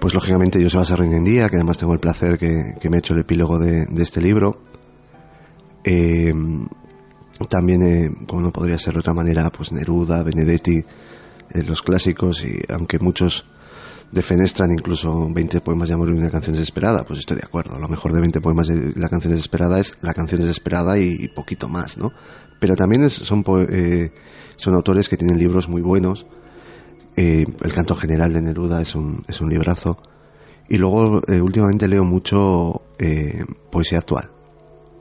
[0.00, 2.96] pues lógicamente yo soy Serrín en día, que además tengo el placer que, que me
[2.96, 4.60] he hecho el epílogo de, de este libro.
[5.84, 6.32] Eh,
[7.48, 12.42] también, eh, como no podría ser de otra manera, pues Neruda, Benedetti, eh, los clásicos,
[12.44, 13.44] y aunque muchos
[14.12, 17.78] defenestran incluso 20 poemas de amor y una canción desesperada, pues estoy de acuerdo.
[17.78, 21.68] Lo mejor de 20 poemas de la canción desesperada es la canción desesperada y, poquito
[21.68, 22.12] más, ¿no?
[22.60, 24.12] Pero también es- son, eh,
[24.56, 26.26] son autores que tienen libros muy buenos.
[27.16, 29.98] Eh, el canto general de Neruda es un, es un librazo.
[30.68, 34.30] Y luego, eh, últimamente leo mucho eh, poesía actual.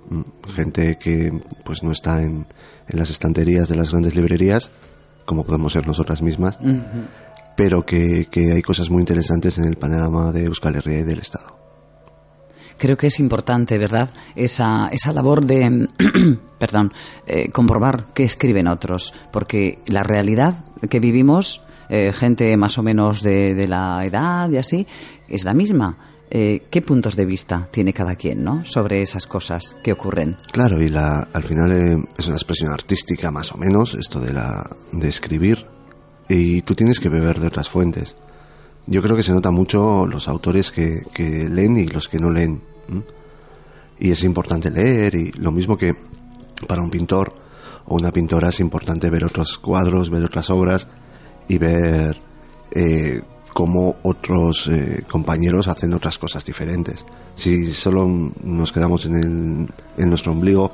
[0.10, 1.32] Mm, Gente que
[1.64, 2.46] pues no está en,
[2.88, 4.72] en las estanterías de las grandes librerías,
[5.26, 6.58] como podemos ser nosotras mismas,
[7.58, 11.20] pero que, que hay cosas muy interesantes en el panorama de Euskal Herria y del
[11.20, 11.56] Estado.
[12.78, 14.10] Creo que es importante, ¿verdad?
[14.36, 15.88] Esa, esa labor de,
[16.60, 16.92] perdón,
[17.26, 23.22] eh, comprobar qué escriben otros, porque la realidad que vivimos, eh, gente más o menos
[23.22, 24.88] de, de la edad y así,
[25.28, 25.98] es la misma.
[26.30, 28.66] Eh, ¿Qué puntos de vista tiene cada quien, no?
[28.66, 30.36] Sobre esas cosas que ocurren.
[30.52, 34.34] Claro, y la, al final eh, es una expresión artística más o menos, esto de,
[34.34, 35.66] la, de escribir,
[36.28, 38.16] y tú tienes que beber de otras fuentes.
[38.88, 42.32] Yo creo que se nota mucho los autores que, que leen y los que no
[42.32, 42.62] leen.
[44.00, 45.96] Y es importante leer, y lo mismo que
[46.68, 47.34] para un pintor
[47.86, 50.88] o una pintora es importante ver otros cuadros, ver otras obras
[51.48, 52.18] y ver
[52.72, 53.22] eh,
[53.54, 57.06] cómo otros eh, compañeros hacen otras cosas diferentes.
[57.36, 58.08] Si solo
[58.44, 60.72] nos quedamos en, el, en nuestro ombligo,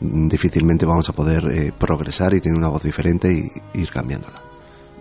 [0.00, 3.32] mm, difícilmente vamos a poder eh, progresar y tener una voz diferente
[3.74, 4.42] y ir cambiándola.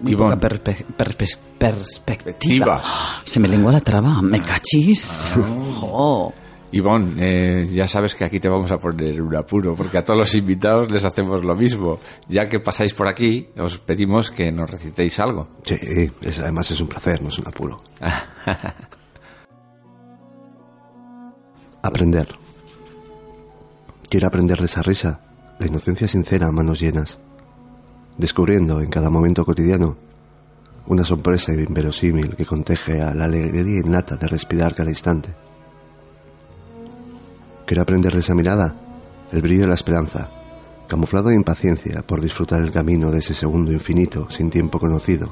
[0.01, 0.37] Muy Ivonne.
[0.37, 2.77] poca perspe- perspe- perspectiva.
[2.77, 2.81] Perspectiva.
[3.25, 4.21] Se me lengua la traba.
[4.21, 5.31] ¿Me cachis?
[5.81, 6.33] Oh.
[6.71, 7.15] Ivonne,
[7.61, 10.35] eh, ya sabes que aquí te vamos a poner un apuro, porque a todos los
[10.35, 11.99] invitados les hacemos lo mismo.
[12.27, 15.47] Ya que pasáis por aquí, os pedimos que nos recitéis algo.
[15.63, 15.75] Sí,
[16.21, 17.77] es- además es un placer, no es un apuro.
[21.81, 22.27] Aprender.
[24.09, 25.21] Quiero aprender de esa risa,
[25.59, 27.19] la inocencia sincera a manos llenas,
[28.17, 29.97] descubriendo en cada momento cotidiano
[30.87, 35.29] una sorpresa inverosímil que conteje a la alegría innata de respirar cada instante.
[37.69, 38.73] Quiero aprender de esa mirada,
[39.31, 40.27] el brillo de la esperanza,
[40.87, 45.31] camuflado de impaciencia por disfrutar el camino de ese segundo infinito sin tiempo conocido,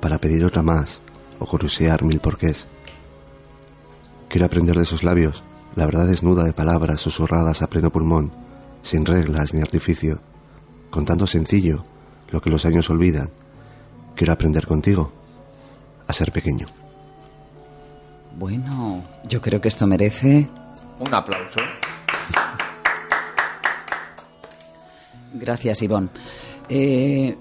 [0.00, 1.02] para pedir otra más
[1.38, 2.66] o curiosear mil porqués.
[4.30, 5.44] Quiero aprender de esos labios,
[5.76, 8.32] la verdad desnuda de palabras susurradas a pleno pulmón,
[8.80, 10.22] sin reglas ni artificio,
[10.88, 11.84] con tanto sencillo
[12.30, 13.28] lo que los años olvidan.
[14.16, 15.12] Quiero aprender contigo
[16.06, 16.68] a ser pequeño.
[18.38, 20.48] Bueno, yo creo que esto merece
[20.98, 21.60] Un aplauso.
[25.34, 26.08] Gracias, Ivonne.
[26.68, 27.36] Eh,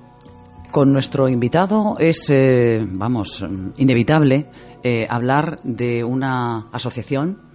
[0.72, 3.44] con nuestro invitado es, eh, vamos,
[3.78, 4.48] inevitable
[4.84, 7.46] eh, hablar de una asociación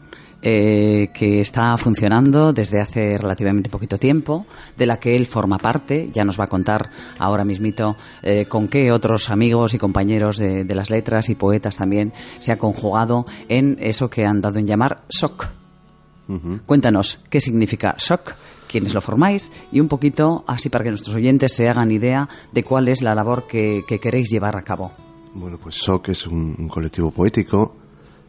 [0.44, 4.44] que está funcionando desde hace relativamente poquito tiempo,
[4.76, 6.10] de la que él forma parte.
[6.12, 6.90] Ya nos va a contar
[7.20, 7.94] ahora mismito
[8.48, 12.58] con qué otros amigos y compañeros de, de las letras y poetas también se ha
[12.58, 15.61] conjugado en eso que han dado en llamar SOC.
[16.66, 18.34] Cuéntanos qué significa SOC,
[18.68, 22.62] quiénes lo formáis y un poquito así para que nuestros oyentes se hagan idea de
[22.62, 24.92] cuál es la labor que, que queréis llevar a cabo.
[25.34, 27.76] Bueno, pues SOC es un, un colectivo poético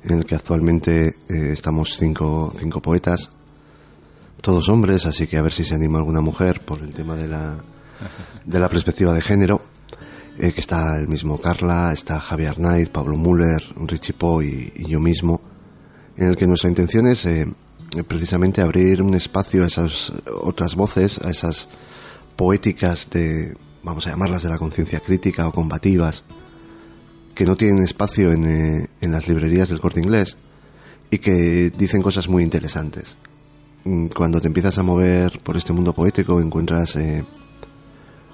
[0.04, 3.30] en el que actualmente eh, estamos cinco, cinco poetas,
[4.42, 7.30] todos hombres, así que a ver si se anima alguna mujer por el tema de
[7.30, 7.58] la,
[8.44, 9.62] de la perspectiva de género,
[10.38, 14.88] eh, que está el mismo Carla, está Javier Knight, Pablo Müller, Richie Po y, y
[14.88, 15.40] yo mismo,
[16.18, 17.48] en el que nuestra intención es eh,
[18.04, 21.70] precisamente abrir un espacio a esas otras voces, a esas
[22.36, 26.24] poéticas de, vamos a llamarlas de la conciencia crítica o combativas,
[27.36, 30.38] que no tienen espacio en, eh, en las librerías del corte inglés
[31.12, 33.16] y que dicen cosas muy interesantes.
[33.84, 37.24] Mm, Cuando te empiezas a mover por este mundo poético encuentras eh,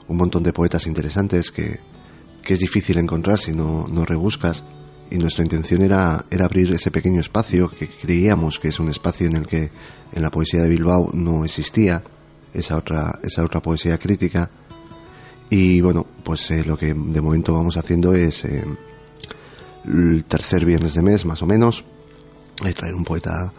[0.07, 1.79] un montón de poetas interesantes que,
[2.43, 4.63] que es difícil encontrar si no, no rebuscas
[5.11, 9.27] y nuestra intención era, era abrir ese pequeño espacio que creíamos que es un espacio
[9.27, 9.69] en el que
[10.11, 12.03] en la poesía de Bilbao no existía
[12.53, 14.49] esa otra, esa otra poesía crítica.
[15.49, 18.63] Y bueno, pues eh, lo que de momento vamos haciendo es eh,
[19.85, 21.83] el tercer viernes de mes, más o menos,
[22.65, 23.51] eh, traer un poeta,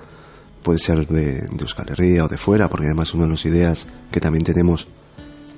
[0.63, 3.87] puede ser de, de Euskal Herria o de fuera, porque además una de las ideas
[4.13, 4.87] que también tenemos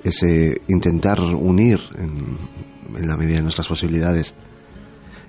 [0.04, 2.38] es eh, intentar unir en,
[2.96, 4.34] en la medida de nuestras posibilidades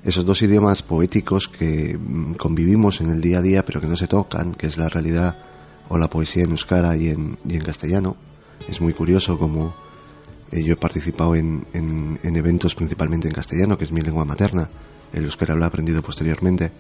[0.04, 3.96] esos dos idiomas poéticos que mm, convivimos en el día a día pero que no
[3.96, 5.36] se tocan, que es la realidad
[5.90, 8.16] o la poesía en euskara y en, y en castellano.
[8.68, 9.74] Es muy curioso como
[10.52, 14.26] eh, yo he participado en, en, en eventos principalmente en castellano, que es mi lengua
[14.26, 14.70] materna.
[15.12, 16.72] El euskera lo he aprendido posteriormente.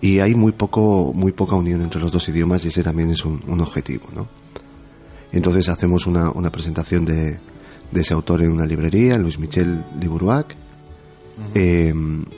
[0.00, 3.24] Y hay muy poco, muy poca unión entre los dos idiomas y ese también es
[3.24, 4.26] un, un objetivo, ¿no?
[5.32, 7.38] Entonces hacemos una, una presentación de,
[7.90, 10.54] de ese autor en una librería, Luis Michel Liburuac,
[11.54, 11.92] eh,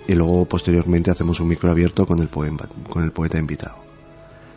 [0.06, 3.76] y luego posteriormente hacemos un micro abierto con el poema, con el poeta invitado.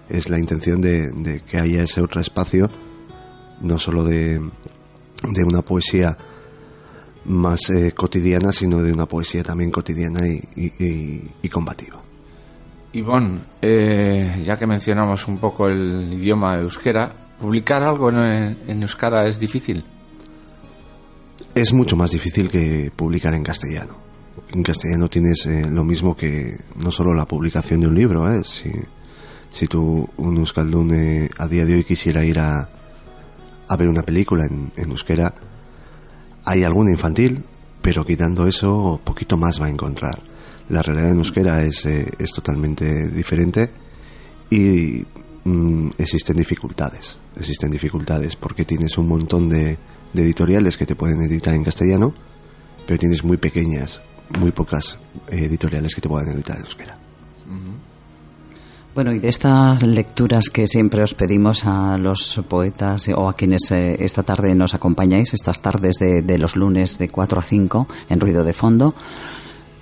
[0.10, 2.70] Es la intención de, de que haya ese otro espacio,
[3.62, 6.18] no solo de, de una poesía
[7.26, 12.02] más eh, cotidiana, sino de una poesía también cotidiana y, y- y- y combativa.
[12.94, 19.28] Ivonne, eh, ya que mencionamos un poco el idioma euskera, publicar algo en, en euskara
[19.28, 19.84] es difícil.
[21.56, 23.96] Es mucho más difícil que publicar en castellano.
[24.50, 28.44] En castellano tienes eh, lo mismo que no solo la publicación de un libro, ¿eh?
[28.44, 28.72] si,
[29.52, 32.70] si tú, un euskaldun, eh, a día de hoy quisiera ir a,
[33.68, 35.34] a ver una película en, en euskera,
[36.44, 37.44] hay alguna infantil,
[37.82, 40.20] pero quitando eso, poquito más va a encontrar.
[40.70, 43.72] La realidad en euskera es, eh, es totalmente diferente
[44.50, 45.06] y
[45.44, 47.18] mm, existen dificultades.
[47.36, 49.78] Existen dificultades porque tienes un montón de,
[50.14, 52.14] de editoriales que te pueden editar en castellano,
[52.86, 54.02] pero tienes muy pequeñas,
[54.39, 56.97] muy pocas eh, editoriales que te puedan editar en euskera.
[58.93, 63.71] Bueno, y de estas lecturas que siempre os pedimos a los poetas o a quienes
[63.71, 67.88] eh, esta tarde nos acompañáis, estas tardes de, de los lunes de 4 a 5
[68.09, 68.93] en ruido de fondo,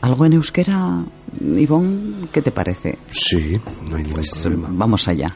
[0.02, 1.04] ¿algo en euskera,
[1.42, 3.00] Ivonne, qué te parece?
[3.12, 4.68] Sí, no hay ningún Pues problema.
[4.74, 5.36] vamos allá.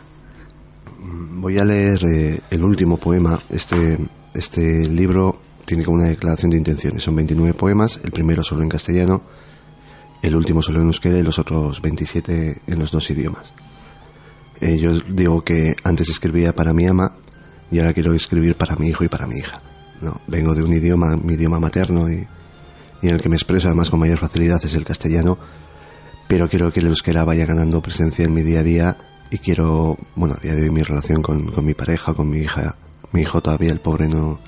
[1.35, 3.39] Voy a leer eh, el último poema.
[3.49, 3.97] Este,
[4.35, 5.35] este libro
[5.65, 7.03] tiene como una declaración de intenciones.
[7.03, 9.21] Son 29 poemas, el primero solo en castellano,
[10.21, 13.53] el último solo en euskera y los otros 27 en los dos idiomas.
[14.61, 17.17] Eh, yo digo que antes escribía para mi ama
[17.71, 19.61] y ahora quiero escribir para mi hijo y para mi hija.
[20.01, 22.27] No, vengo de un idioma, mi idioma materno y,
[23.01, 25.37] y en el que me expreso además con mayor facilidad es el castellano,
[26.27, 28.97] pero quiero que el euskera vaya ganando presencia en mi día a día
[29.29, 32.39] y quiero, bueno, a día de hoy mi relación con, con mi pareja, con mi
[32.39, 32.75] hija,
[33.11, 34.39] mi hijo todavía, el pobre no,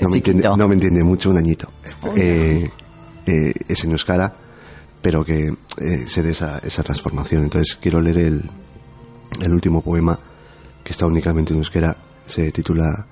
[0.00, 0.56] Es no, me entiende, chiquito.
[0.56, 1.70] no me entiende mucho, un añito.
[2.16, 2.70] Eh,
[3.26, 4.34] eh, es en euskara,
[5.02, 7.42] pero que eh, se dé esa, esa transformación.
[7.42, 8.50] Entonces quiero leer el,
[9.42, 10.18] el último poema
[10.82, 11.94] que está únicamente en euskera,
[12.24, 13.06] se titula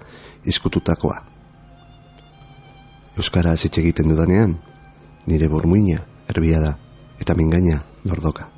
[0.44, 1.24] Iskututakoa.
[3.18, 4.56] Euskara hitz egiten dudanean,
[5.26, 6.78] nire bormuina, erbia da,
[7.20, 8.48] eta mingaina, lordoka.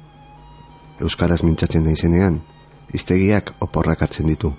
[1.01, 2.43] Euskaraz mintzatzen naizenean,
[2.95, 4.55] iztegiak oporrak hartzen ditu,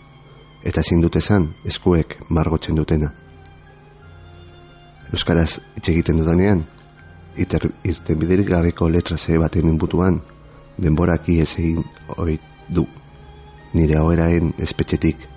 [0.61, 3.13] eta ezin dut esan eskuek margotzen dutena.
[5.11, 6.63] Euskaraz hitz egiten dudanean,
[7.35, 10.21] iter, irtenbiderik gabeko letra ze baten inbutuan,
[10.77, 11.83] denborak ies egin
[12.17, 12.85] oit du.
[13.73, 15.27] Nire oheraen espetxetik,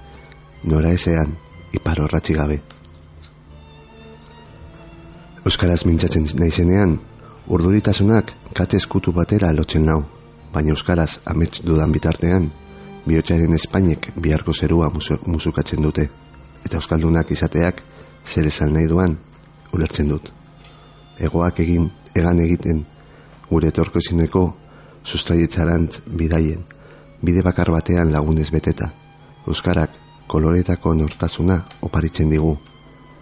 [0.70, 1.34] nora ezean,
[1.74, 2.60] iparo ratxi gabe.
[5.44, 6.98] Euskaraz mintzatzen naizenean,
[7.50, 10.04] urduditasunak kate eskutu batera lotzen nau,
[10.54, 12.48] baina Euskaraz amets dudan bitartean,
[13.04, 16.08] bihotzaren Espainek biharko zerua musu, musukatzen dute,
[16.64, 17.82] eta Euskaldunak izateak
[18.24, 19.18] zer esan nahi duan,
[19.74, 20.30] ulertzen dut.
[21.18, 22.84] Egoak egin, egan egiten,
[23.50, 24.44] gure etorkozineko
[25.04, 26.64] sustraietzarantz bidaien,
[27.22, 28.90] bide bakar batean lagunez beteta.
[29.46, 29.90] Euskarak
[30.26, 32.56] koloretako nortasuna oparitzen digu.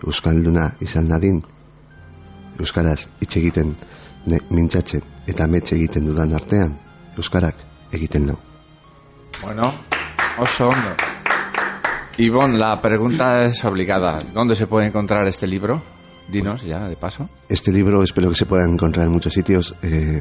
[0.06, 1.42] Euskalduna izan nadin,
[2.58, 3.74] Euskaraz hitz egiten
[4.26, 6.74] ne, mintzatzen eta metxe egiten dudan artean,
[7.16, 7.56] Euskarak
[7.92, 8.32] egiten.
[9.42, 9.72] Bueno,
[10.38, 10.70] oso.
[12.18, 14.20] Ivonne, la pregunta es obligada.
[14.34, 15.80] ¿Dónde se puede encontrar este libro?
[16.30, 17.28] Dinos ya, de paso.
[17.48, 19.74] Este libro espero que se pueda encontrar en muchos sitios.
[19.82, 20.20] Eh,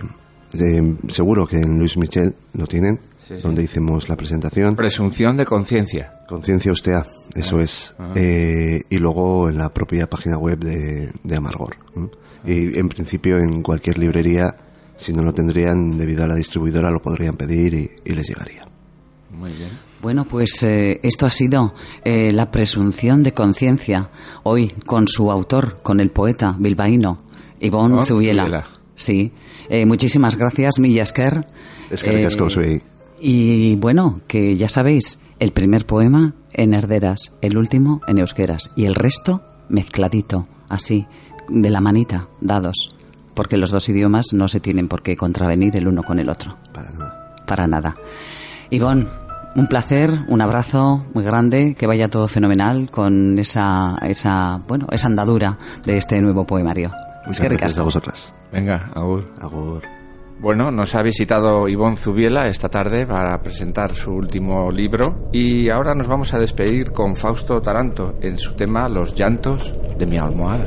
[0.53, 3.41] de- seguro que en Luis Michel lo tienen, Sí, sí.
[3.41, 4.75] donde hicimos la presentación.
[4.75, 6.11] Presunción de conciencia.
[6.27, 7.93] Conciencia Ustea, eso es.
[8.15, 11.77] Eh, y luego en la propia página web de, de Amargor.
[12.45, 14.55] Y en principio en cualquier librería,
[14.97, 18.67] si no lo tendrían debido a la distribuidora, lo podrían pedir y, y les llegaría.
[19.29, 19.69] Muy bien.
[20.01, 21.73] Bueno, pues eh, esto ha sido
[22.03, 24.09] eh, la presunción de conciencia
[24.43, 27.17] hoy con su autor, con el poeta bilbaíno
[27.59, 28.43] Ivón Ivón Zubiela.
[28.45, 28.67] Zubiela.
[28.95, 29.31] Sí,
[29.69, 31.45] Eh, muchísimas gracias, Millasker.
[31.89, 32.81] Eskerrik asko zuei.
[33.21, 38.83] Y bueno, que ya sabéis, el primer poema en herderas, el último en euskeras y
[38.85, 41.05] el resto mezcladito, así,
[41.47, 42.95] de la manita, dados,
[43.33, 46.57] porque los dos idiomas no se tienen por qué contravenir el uno con el otro
[46.73, 47.35] Para nada.
[47.47, 47.95] para nada.
[48.71, 49.07] Ivonne,
[49.55, 55.07] un placer, un abrazo muy grande, que vaya todo fenomenal con esa, esa, bueno, esa
[55.07, 56.91] andadura de este nuevo poemario.
[57.25, 58.33] Muchas Eskerrik gracias a vosotras.
[58.51, 59.31] Venga, Agur.
[59.39, 59.83] Agur.
[60.39, 65.93] Bueno, nos ha visitado Ivonne Zubiela esta tarde para presentar su último libro y ahora
[65.93, 70.65] nos vamos a despedir con Fausto Taranto en su tema Los llantos de mi almohada.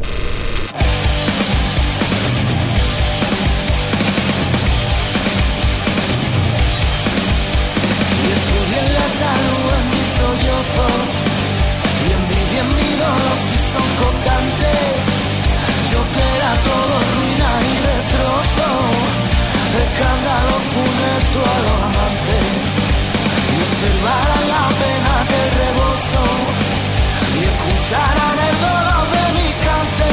[21.35, 22.45] Funesto a los amantes
[23.51, 26.25] Y observaran la pena que rebozo
[27.35, 30.13] Y escucharan el dolor de mi cante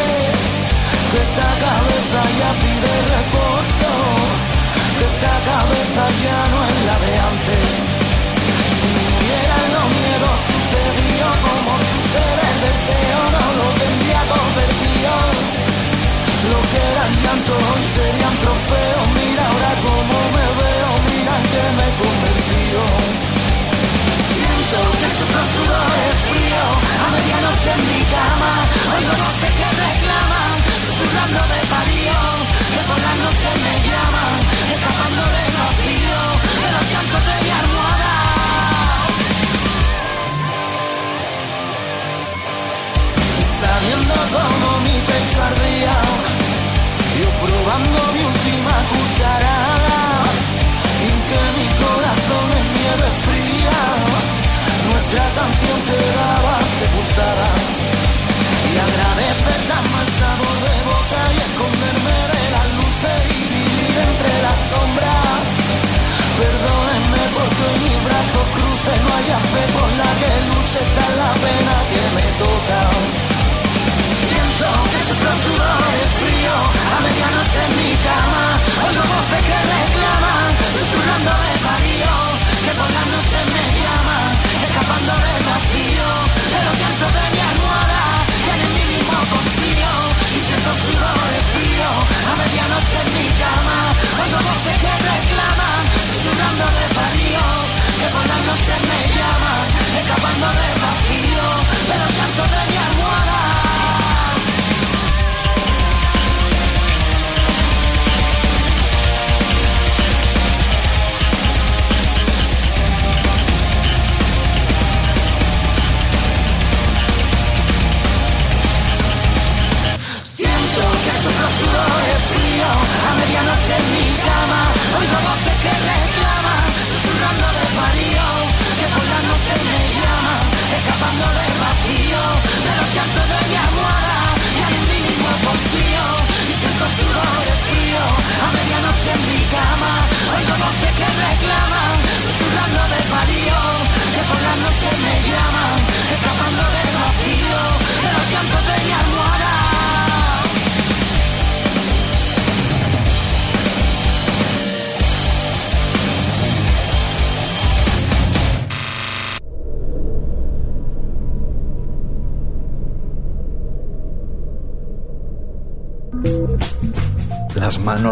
[1.12, 3.92] Que esta cabeza ya pide reposo
[4.98, 7.68] Que esta cabeza ya no es la de antes
[8.82, 15.14] si murieran los miedos sucedió como sucede el deseo, no lo tendría convertido.
[16.50, 19.08] Lo que eran llantos hoy serían trofeos.
[19.14, 20.51] Mira ahora cómo me
[21.32, 22.82] gigante me he convertido.
[24.36, 26.66] Siento que sufro sudores frío
[27.04, 28.52] a medianoche en mi cama.
[28.96, 30.54] Oigo no sé qué reclaman,
[30.86, 32.20] susurrando de parío,
[32.74, 34.36] que por la noche me llaman,
[34.76, 36.20] escapando del vacío,
[36.64, 38.14] de los llantos de mi almohada.
[43.62, 45.96] Sabiendo cómo mi pecho ardía,
[47.20, 49.81] yo probando mi última cuchara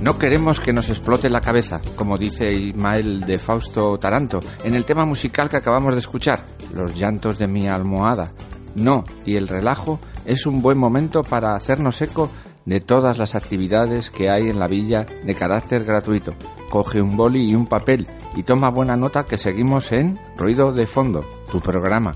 [0.00, 4.86] No queremos que nos explote la cabeza, como dice Ismael de Fausto Taranto, en el
[4.86, 8.32] tema musical que acabamos de escuchar, Los llantos de mi almohada.
[8.74, 12.30] No, y el relajo es un buen momento para hacernos eco
[12.64, 16.32] de todas las actividades que hay en la villa de carácter gratuito.
[16.70, 20.86] Coge un boli y un papel y toma buena nota que seguimos en Ruido de
[20.86, 22.14] Fondo, tu programa.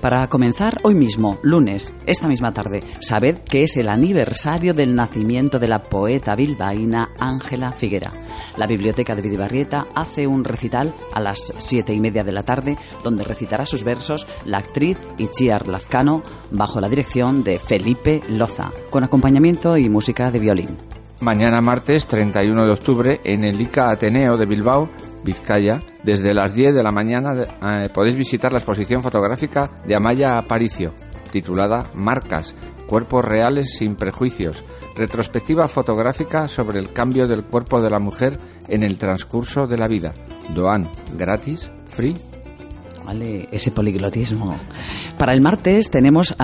[0.00, 5.58] Para comenzar hoy mismo, lunes, esta misma tarde, sabed que es el aniversario del nacimiento
[5.58, 8.12] de la poeta bilbaína Ángela Figuera.
[8.56, 12.78] La biblioteca de Vidibarrieta hace un recital a las siete y media de la tarde,
[13.02, 16.22] donde recitará sus versos la actriz Ichiar Lazcano
[16.52, 20.76] bajo la dirección de Felipe Loza, con acompañamiento y música de violín.
[21.20, 24.88] Mañana martes 31 de octubre en el ICA Ateneo de Bilbao
[25.24, 30.38] Vizcaya, desde las 10 de la mañana eh, podéis visitar la exposición fotográfica de Amaya
[30.38, 30.94] Aparicio,
[31.30, 32.54] titulada Marcas,
[32.86, 34.64] Cuerpos Reales sin Prejuicios,
[34.96, 38.38] retrospectiva fotográfica sobre el cambio del cuerpo de la mujer
[38.68, 40.14] en el transcurso de la vida.
[40.54, 42.16] Doan, gratis, free
[43.10, 44.54] Ese poliglotismo.
[45.16, 46.36] Para el martes tenemos,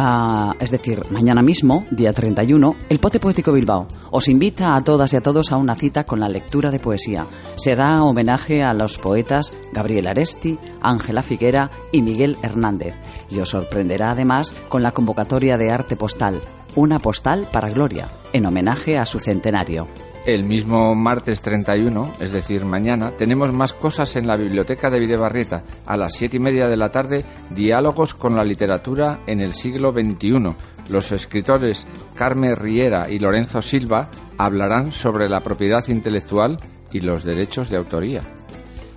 [0.59, 3.87] es decir, mañana mismo, día 31, el Pote Poético Bilbao.
[4.11, 7.27] Os invita a todas y a todos a una cita con la lectura de poesía.
[7.57, 12.95] Será homenaje a los poetas Gabriel Aresti, Ángela Figuera y Miguel Hernández.
[13.31, 16.41] Y os sorprenderá además con la convocatoria de arte postal,
[16.77, 19.87] una postal para Gloria, en homenaje a su centenario.
[20.27, 25.65] El mismo martes 31, es decir, mañana, tenemos más cosas en la biblioteca de Videbarrieta.
[25.85, 29.93] A las siete y media de la tarde, diálogos con la literatura en el siglo
[29.93, 30.55] XXI.
[30.89, 34.09] Los escritores Carmen Riera y Lorenzo Silva
[34.39, 36.59] hablarán sobre la propiedad intelectual
[36.91, 38.23] y los derechos de autoría.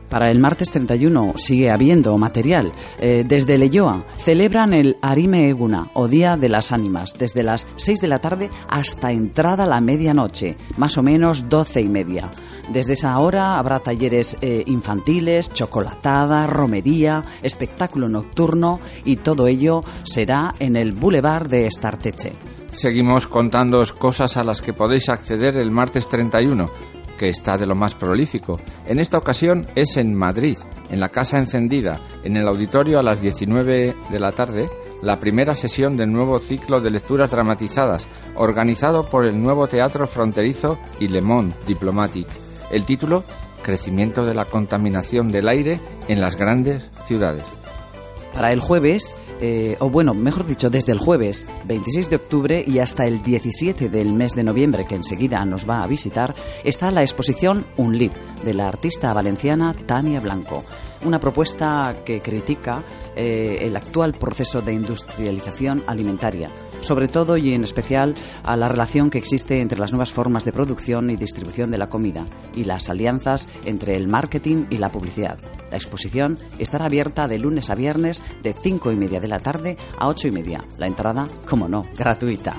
[0.09, 2.71] Para el martes 31 sigue habiendo material.
[2.99, 7.99] Eh, desde Leyoa celebran el Arime Eguna o Día de las Ánimas desde las 6
[7.99, 12.31] de la tarde hasta entrada la medianoche, más o menos 12 y media.
[12.69, 20.53] Desde esa hora habrá talleres eh, infantiles, chocolatada, romería, espectáculo nocturno y todo ello será
[20.59, 22.33] en el Boulevard de Estarteche.
[22.75, 26.67] Seguimos contándoos cosas a las que podéis acceder el martes 31
[27.17, 28.59] que está de lo más prolífico.
[28.87, 30.57] En esta ocasión es en Madrid,
[30.89, 34.69] en la Casa Encendida, en el auditorio a las 19 de la tarde,
[35.01, 40.79] la primera sesión del nuevo ciclo de lecturas dramatizadas, organizado por el nuevo Teatro Fronterizo
[40.99, 42.31] y Le Monde Diplomatique.
[42.71, 43.23] El título,
[43.63, 47.56] Crecimiento de la contaminación del aire en las grandes ciudades.
[48.33, 52.79] Para el jueves, eh, o bueno, mejor dicho, desde el jueves 26 de octubre y
[52.79, 57.01] hasta el 17 del mes de noviembre, que enseguida nos va a visitar, está la
[57.01, 58.11] exposición Un Lib
[58.43, 60.63] de la artista valenciana Tania Blanco.
[61.05, 62.83] Una propuesta que critica
[63.15, 66.49] eh, el actual proceso de industrialización alimentaria,
[66.81, 70.51] sobre todo y en especial a la relación que existe entre las nuevas formas de
[70.51, 72.25] producción y distribución de la comida
[72.55, 75.39] y las alianzas entre el marketing y la publicidad.
[75.71, 79.77] La exposición estará abierta de lunes a viernes de 5 y media de la tarde
[79.97, 80.63] a 8 y media.
[80.77, 82.55] La entrada, como no, gratuita.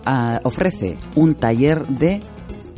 [0.04, 2.20] ah, ofrece un taller de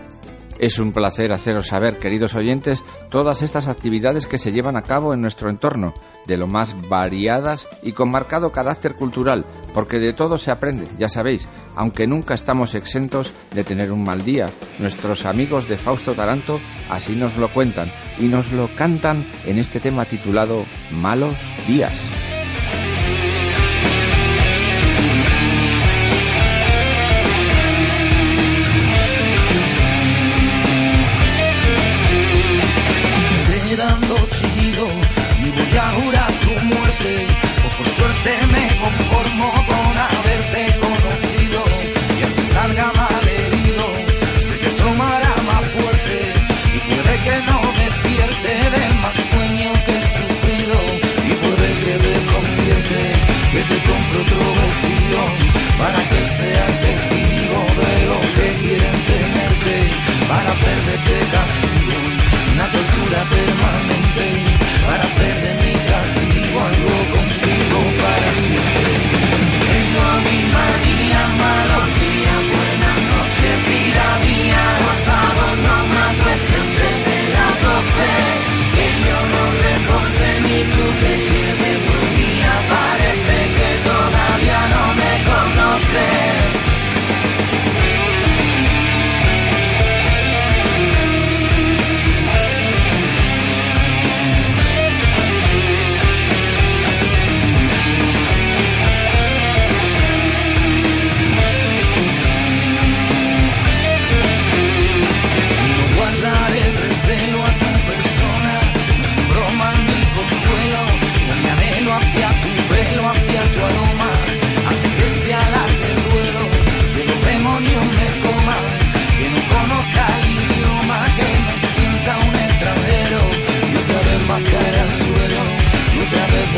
[0.57, 5.13] Es un placer haceros saber, queridos oyentes, todas estas actividades que se llevan a cabo
[5.13, 5.93] en nuestro entorno,
[6.27, 11.07] de lo más variadas y con marcado carácter cultural, porque de todo se aprende, ya
[11.07, 14.49] sabéis, aunque nunca estamos exentos de tener un mal día.
[14.79, 17.89] Nuestros amigos de Fausto Taranto así nos lo cuentan
[18.19, 21.35] y nos lo cantan en este tema titulado Malos
[21.67, 22.38] Días.
[60.89, 61.58] Para hacer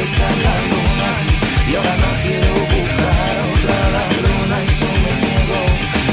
[0.02, 1.10] la luna
[1.70, 4.90] y ahora no quiero buscar otra la luna y su
[5.22, 5.60] miedo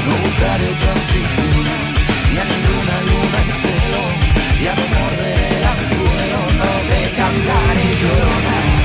[0.05, 1.75] no buscaré otra figura
[2.31, 4.01] ni a ninguna luna en cielo
[4.61, 5.33] y a menor de
[5.65, 5.73] la
[6.59, 8.79] no de cantar y llorar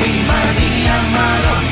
[0.00, 1.67] mi manía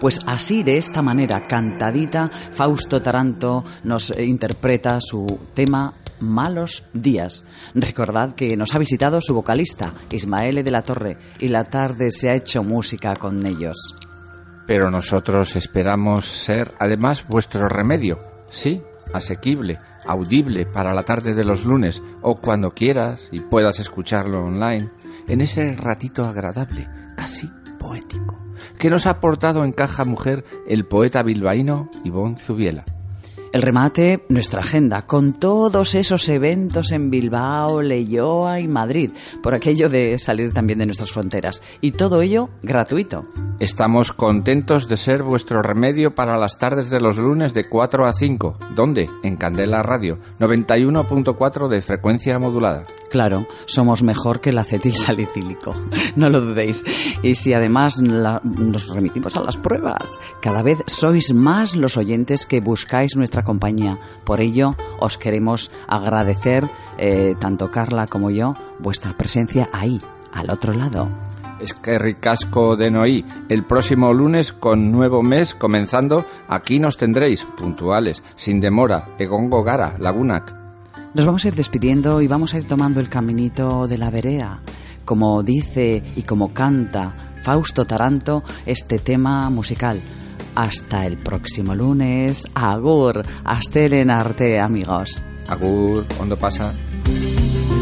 [0.00, 7.44] pues así, de esta manera, cantadita, Fausto Taranto nos eh, interpreta su tema Malos Días.
[7.74, 12.30] Recordad que nos ha visitado su vocalista, Ismael de la Torre, y la tarde se
[12.30, 13.96] ha hecho música con ellos.
[14.66, 18.20] Pero nosotros esperamos ser además vuestro remedio,
[18.50, 18.82] sí,
[19.12, 24.90] asequible, audible para la tarde de los lunes o cuando quieras y puedas escucharlo online,
[25.28, 28.38] en ese ratito agradable, casi poético,
[28.78, 32.84] que nos ha aportado en Caja Mujer el poeta bilbaíno Ivón Zubiela.
[33.52, 39.10] El remate, nuestra agenda, con todos esos eventos en Bilbao, Leyoa y Madrid,
[39.42, 41.60] por aquello de salir también de nuestras fronteras.
[41.80, 43.26] Y todo ello gratuito.
[43.58, 48.12] Estamos contentos de ser vuestro remedio para las tardes de los lunes de 4 a
[48.12, 48.56] 5.
[48.76, 49.10] ¿Dónde?
[49.24, 52.84] En Candela Radio, 91.4 de frecuencia modulada.
[53.10, 55.74] Claro, somos mejor que el acetil salicílico,
[56.14, 56.84] no lo dudéis.
[57.24, 60.08] Y si además la- nos remitimos a las pruebas,
[60.40, 63.98] cada vez sois más los oyentes que buscáis nuestra compañía.
[64.24, 66.68] Por ello, os queremos agradecer,
[66.98, 70.00] eh, tanto Carla como yo, vuestra presencia ahí,
[70.32, 71.08] al otro lado.
[71.60, 73.24] Es que ricasco de Noí.
[73.50, 79.94] El próximo lunes con nuevo mes comenzando, aquí nos tendréis, puntuales, sin demora, Egongo Gara,
[79.98, 80.54] Lagunac.
[81.12, 84.60] Nos vamos a ir despidiendo y vamos a ir tomando el caminito de la verea.
[85.04, 90.00] Como dice y como canta Fausto Taranto este tema musical.
[90.54, 92.44] Hasta el próximo lunes.
[92.54, 93.22] Agur.
[93.44, 93.80] Hasta
[94.10, 95.22] arte, amigos.
[95.48, 96.72] Agur, ¿cuándo pasa?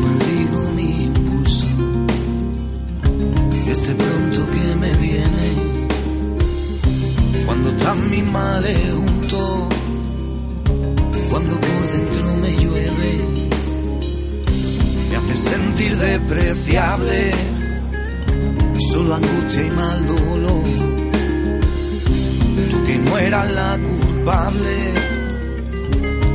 [0.02, 1.66] maldigo mi impulso
[3.68, 5.46] este pronto que me viene
[7.44, 9.68] cuando están mis males juntos
[11.30, 13.10] cuando por dentro me llueve
[15.10, 17.32] me hace sentir despreciable
[18.90, 20.97] solo angustia y mal dolor
[22.70, 24.92] tú que no eras la culpable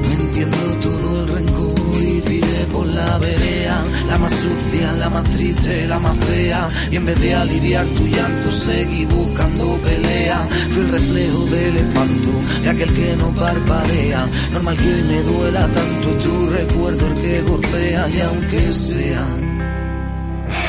[0.04, 5.24] no entiendo todo el rencor y tiré por la vereda, la más sucia, la más
[5.26, 6.70] triste, la más fea.
[6.92, 10.40] Y en vez de aliviar tu llanto, seguí buscando pelea.
[10.72, 12.30] Fui el reflejo del espanto
[12.64, 14.28] de aquel que no parpadea.
[14.52, 19.26] Normal que me duela tanto tu recuerdo el que golpea, y aunque sea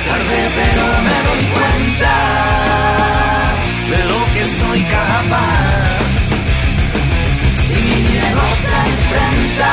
[0.06, 2.14] tarde, pero me doy cuenta
[3.90, 6.04] de lo soy capaz.
[7.50, 9.72] Si mi miedo se enfrenta,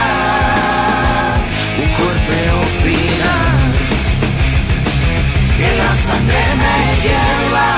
[1.83, 2.37] un cuerpo
[2.83, 3.59] final,
[5.57, 7.69] que la sangre me lleva,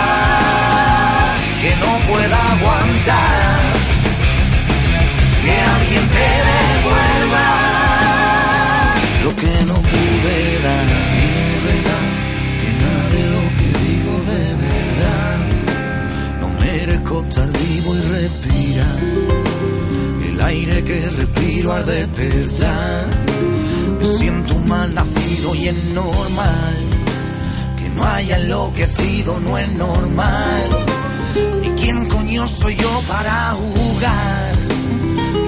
[1.62, 3.62] que no pueda aguantar,
[5.44, 7.48] que alguien te devuelva
[9.24, 9.73] lo que no
[20.54, 23.06] aire que respiro al despertar.
[24.00, 26.76] Me siento mal nacido y es normal
[27.78, 30.66] que no haya enloquecido, no es normal.
[31.62, 34.54] Ni quién coño soy yo para jugar.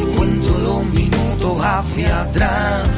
[0.01, 2.89] Y cuento los minutos hacia atrás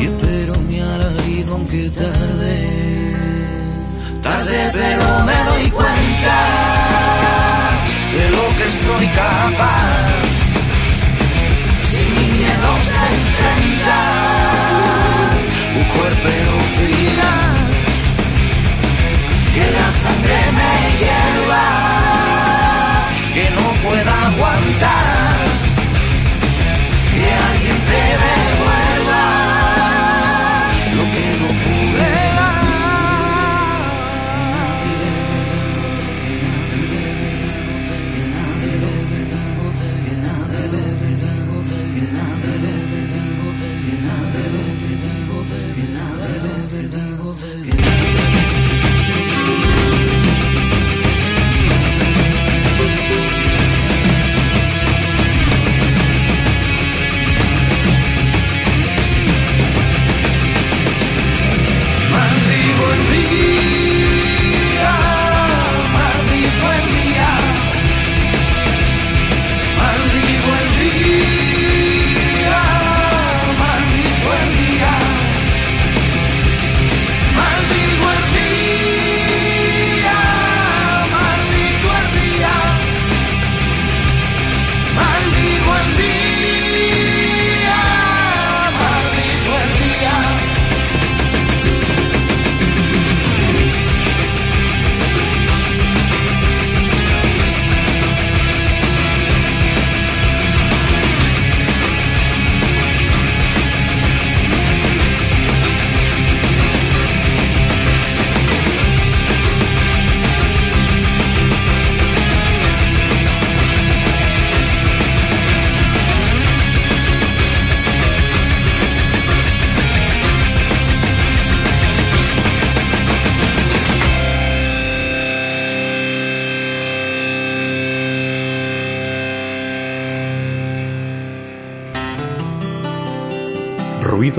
[0.00, 2.54] y espero mi alarido aunque tarde.
[4.22, 6.38] Tarde pero me doy cuenta
[8.16, 10.21] de lo que soy capaz.
[12.82, 13.98] Si mi miedo se enfrenta,
[15.76, 16.28] un cuerpo
[16.78, 17.56] final,
[19.54, 21.64] que la sangre me hierva,
[23.34, 25.01] que no pueda aguantar,